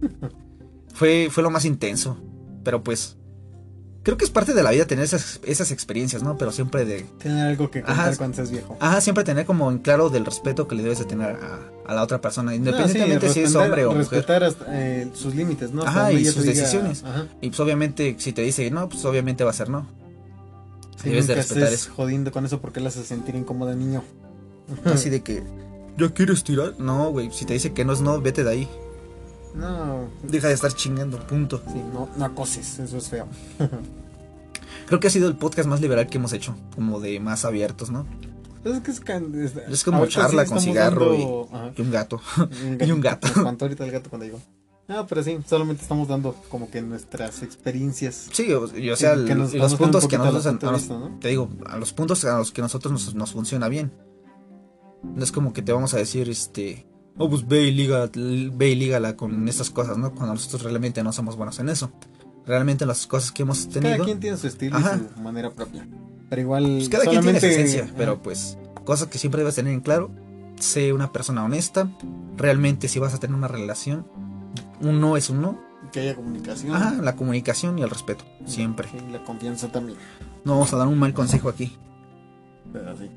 [0.94, 2.20] fue, fue lo más intenso.
[2.64, 3.18] Pero pues,
[4.04, 6.38] creo que es parte de la vida tener esas, esas experiencias, ¿no?
[6.38, 7.04] Pero siempre de...
[7.20, 8.18] Tener algo que contar Ajá.
[8.18, 8.78] cuando seas viejo.
[8.80, 11.94] Ajá, siempre tener como en claro del respeto que le debes de tener a, a
[11.94, 14.10] la otra persona, No, independientemente sí, si es hombre o mujer.
[14.10, 15.84] Respetar hasta, eh, sus límites, ¿no?
[15.84, 17.04] Ajá, y sus diga, decisiones.
[17.04, 17.28] Ajá.
[17.42, 19.88] Y pues obviamente si te dice no, pues obviamente va a ser no.
[21.02, 21.94] Sí, Debes de respetar estés eso.
[21.96, 24.04] jodiendo con eso porque le hace sentir incómoda niño.
[24.86, 25.44] Así de que,
[25.98, 26.76] ¿ya quieres tirar?
[26.80, 28.70] No, güey, si te dice que no es no, vete de ahí.
[29.56, 31.62] No, Deja de estar chingando, punto.
[31.68, 33.28] sí, no, no acoses, eso es feo.
[34.88, 37.90] Creo que ha sido el podcast más liberal que hemos hecho, como de más abiertos,
[37.92, 38.06] ¿no?
[38.66, 39.34] Es que es, can-
[39.70, 41.74] es, como charla con cigarro dando-.
[41.78, 42.22] Y un gato.
[42.38, 43.28] Un Y un gato.
[43.28, 44.40] Espantó ahorita el gato cuando llegó.
[44.88, 48.28] Ah, pero sí, solamente estamos dando como que nuestras experiencias.
[48.32, 51.78] Sí, o, y, o sea, nos los puntos un que nosotros, a te digo, a
[51.78, 53.94] los puntos a los que nosotros nos, nos funciona bien.
[55.04, 56.86] No es como que te vamos a decir, este,
[57.18, 60.14] oh, pues ve y liga, ve y lígala con estas cosas, ¿no?
[60.14, 61.92] Cuando nosotros realmente no somos buenos en eso.
[62.46, 64.98] Realmente las cosas que hemos Cada tenido, quien tiene su estilo Ajá.
[64.98, 65.88] y su manera propia.
[66.30, 69.74] Pero igual, pues cada quien tiene su esencia, pero pues, cosas que siempre debes tener
[69.74, 70.12] en claro,
[70.60, 71.90] sé una persona honesta,
[72.36, 74.06] realmente si vas a tener una relación,
[74.82, 75.60] un no es un no,
[75.92, 76.76] que haya comunicación.
[76.76, 78.90] Ajá, la comunicación y el respeto, siempre.
[78.90, 79.98] Sí, la confianza también.
[80.44, 81.78] No vamos a dar un mal consejo aquí.
[82.72, 83.10] Pero sí.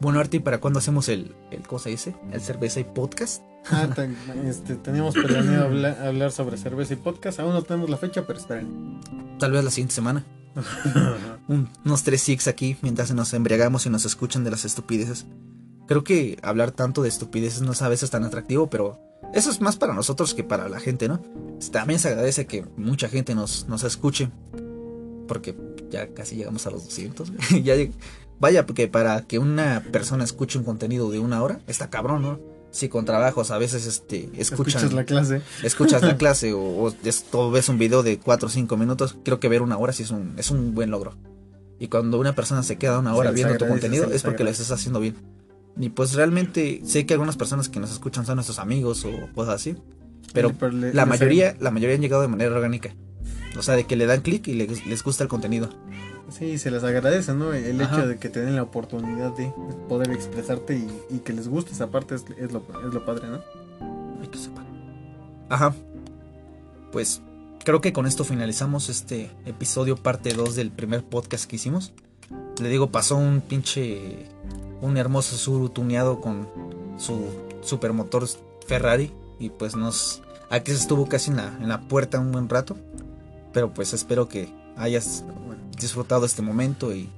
[0.00, 2.14] Bueno, Arti, ¿para cuándo hacemos el, el cosa ese?
[2.30, 3.42] El cerveza y podcast.
[3.70, 4.16] Ah, ten-
[4.46, 7.40] este, teníamos planeado hablar, hablar sobre cerveza y podcast.
[7.40, 9.00] Aún no tenemos la fecha, pero esperen.
[9.38, 10.24] Tal vez la siguiente semana.
[11.48, 15.26] Un- unos tres six aquí mientras nos embriagamos y nos escuchan de las estupideces.
[15.88, 18.98] Creo que hablar tanto de estupideces no es a veces tan atractivo, pero
[19.34, 21.20] eso es más para nosotros que para la gente, ¿no?
[21.72, 24.28] También se agradece que mucha gente nos, nos escuche.
[25.28, 25.56] Porque
[25.90, 27.32] ya casi llegamos a los 200.
[27.64, 27.74] ya
[28.38, 32.40] Vaya, porque para que una persona escuche un contenido de una hora, está cabrón, ¿no?
[32.70, 35.40] Si con trabajos a veces este, escuchan Escuchas la clase.
[35.62, 39.40] escuchas la clase o, o esto ves un video de 4 o 5 minutos, creo
[39.40, 41.14] que ver una hora sí es un, es un buen logro.
[41.78, 44.70] Y cuando una persona se queda una hora viendo tu contenido es porque lo estás
[44.70, 45.14] haciendo bien.
[45.78, 49.54] Y pues realmente sé que algunas personas que nos escuchan son nuestros amigos o cosas
[49.56, 49.76] así.
[50.32, 52.94] Pero le- la mayoría, la mayoría han llegado de manera orgánica.
[53.58, 55.70] O sea, de que le dan clic y les, les gusta el contenido.
[56.30, 57.52] Sí, se les agradece, ¿no?
[57.52, 57.96] El Ajá.
[57.98, 59.52] hecho de que te den la oportunidad de
[59.88, 63.28] poder expresarte y, y que les guste esa parte es, es lo, es lo padre,
[63.28, 63.40] ¿no?
[64.20, 64.62] Ay, que sepa.
[65.48, 65.74] Ajá.
[66.92, 67.22] Pues
[67.64, 71.92] creo que con esto finalizamos este episodio parte 2 del primer podcast que hicimos.
[72.60, 74.26] Le digo, pasó un pinche.
[74.80, 76.48] Un hermoso sur tuneado con
[76.98, 77.20] su
[77.62, 78.26] supermotor
[78.66, 79.12] Ferrari.
[79.38, 80.22] Y pues nos.
[80.50, 82.76] Aquí se estuvo casi en la, en la puerta un buen rato.
[83.52, 85.24] Pero pues espero que hayas
[85.76, 87.08] disfrutado este momento y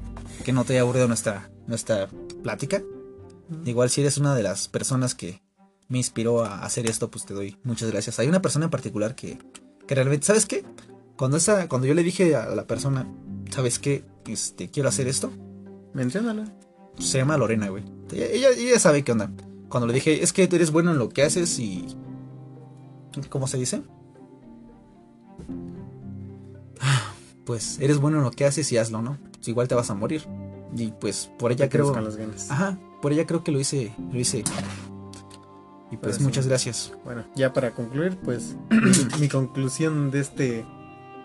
[0.44, 2.08] que no te haya aburrido nuestra, nuestra
[2.42, 2.82] plática.
[3.64, 5.42] Igual si eres una de las personas que
[5.88, 8.18] me inspiró a hacer esto, pues te doy muchas gracias.
[8.18, 9.38] Hay una persona en particular que,
[9.86, 10.64] que realmente, ¿sabes qué?
[11.16, 13.08] Cuando, esa, cuando yo le dije a la persona,
[13.50, 14.04] ¿sabes qué?
[14.26, 15.32] Este, quiero hacer esto.
[15.94, 16.44] Menciónala.
[16.98, 17.84] Se llama Lorena, güey.
[18.12, 19.30] Ella, ella sabe qué onda.
[19.68, 21.86] Cuando le dije, es que tú eres bueno en lo que haces y...
[23.30, 23.82] ¿Cómo se dice?
[27.48, 29.16] Pues eres bueno en lo que haces y hazlo, ¿no?
[29.46, 30.28] Igual te vas a morir.
[30.76, 31.98] Y pues por ella creo...
[31.98, 32.50] Las ganas.
[32.50, 36.50] Ajá, por ella creo que lo hice, lo hice y pues, Pues muchas sí.
[36.50, 36.92] gracias.
[37.06, 40.66] Bueno, ya para concluir, pues mi, mi conclusión de este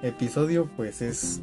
[0.01, 1.41] episodio, pues es,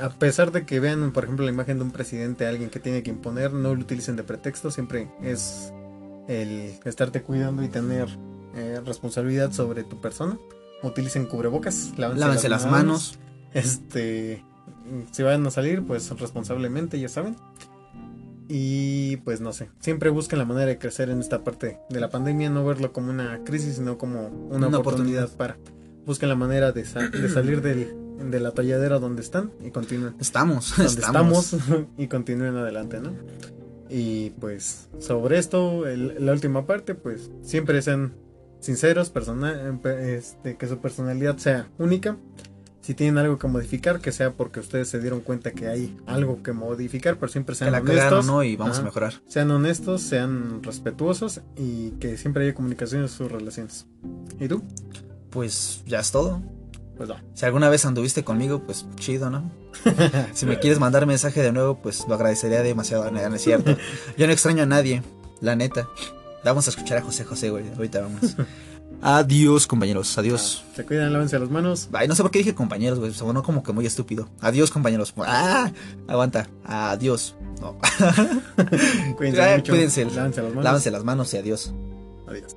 [0.00, 3.02] a pesar de que vean, por ejemplo, la imagen de un presidente, alguien que tiene
[3.02, 5.72] que imponer, no lo utilicen de pretexto, siempre es
[6.28, 8.06] el estarte cuidando y tener
[8.54, 10.38] eh, responsabilidad sobre tu persona.
[10.84, 13.18] Utilicen cubrebocas, lávense, Lávense las manos.
[13.54, 14.44] Este,
[15.10, 17.36] si van a salir, pues responsablemente, ya saben.
[18.48, 22.10] Y pues no sé, siempre busquen la manera de crecer en esta parte de la
[22.10, 25.30] pandemia, no verlo como una crisis, sino como una, Una oportunidad, oportunidad.
[25.36, 25.56] para.
[26.04, 27.94] Busquen la manera de, sa- de salir del,
[28.30, 30.16] de la talladera donde están y continúen.
[30.20, 31.52] Estamos, Donde estamos.
[31.54, 33.12] estamos, y continúen adelante, ¿no?
[33.88, 38.12] Y pues sobre esto, el- la última parte, pues siempre sean
[38.58, 39.52] sinceros, persona,
[39.84, 42.16] eh, este, que su personalidad sea única.
[42.82, 46.42] Si tienen algo que modificar, que sea porque ustedes se dieron cuenta que hay algo
[46.42, 48.26] que modificar, pero siempre Que sean la honestos.
[48.26, 48.42] ¿no?
[48.42, 48.82] Y vamos Ajá.
[48.82, 49.14] a mejorar.
[49.28, 53.86] Sean honestos, sean respetuosos y que siempre haya comunicación en sus relaciones.
[54.40, 54.62] ¿Y tú?
[55.30, 56.42] Pues ya es todo.
[56.96, 57.22] Pues va.
[57.34, 59.50] Si alguna vez anduviste conmigo, pues chido, ¿no?
[60.34, 63.76] si me quieres mandar mensaje de nuevo, pues lo agradecería demasiado, no, no es cierto.
[64.18, 65.02] Yo no extraño a nadie,
[65.40, 65.88] la neta.
[66.44, 67.68] Vamos a escuchar a José José, güey.
[67.76, 68.36] Ahorita vamos.
[69.02, 70.16] Adiós, compañeros.
[70.16, 70.64] Adiós.
[70.76, 71.88] Se cuidan, lávense las manos.
[71.92, 73.12] Ay, no sé por qué dije compañeros, güey.
[73.12, 74.28] Sonó como que muy estúpido.
[74.40, 75.12] Adiós, compañeros.
[75.18, 75.72] ¡Ah!
[76.06, 76.48] Aguanta.
[76.64, 77.34] Adiós.
[77.60, 77.76] No.
[79.16, 79.72] Cuídense Ay, mucho.
[79.72, 80.04] cuídense.
[80.04, 80.64] Lávense las manos.
[80.64, 81.74] Lávense las manos y adiós.
[82.28, 82.56] Adiós.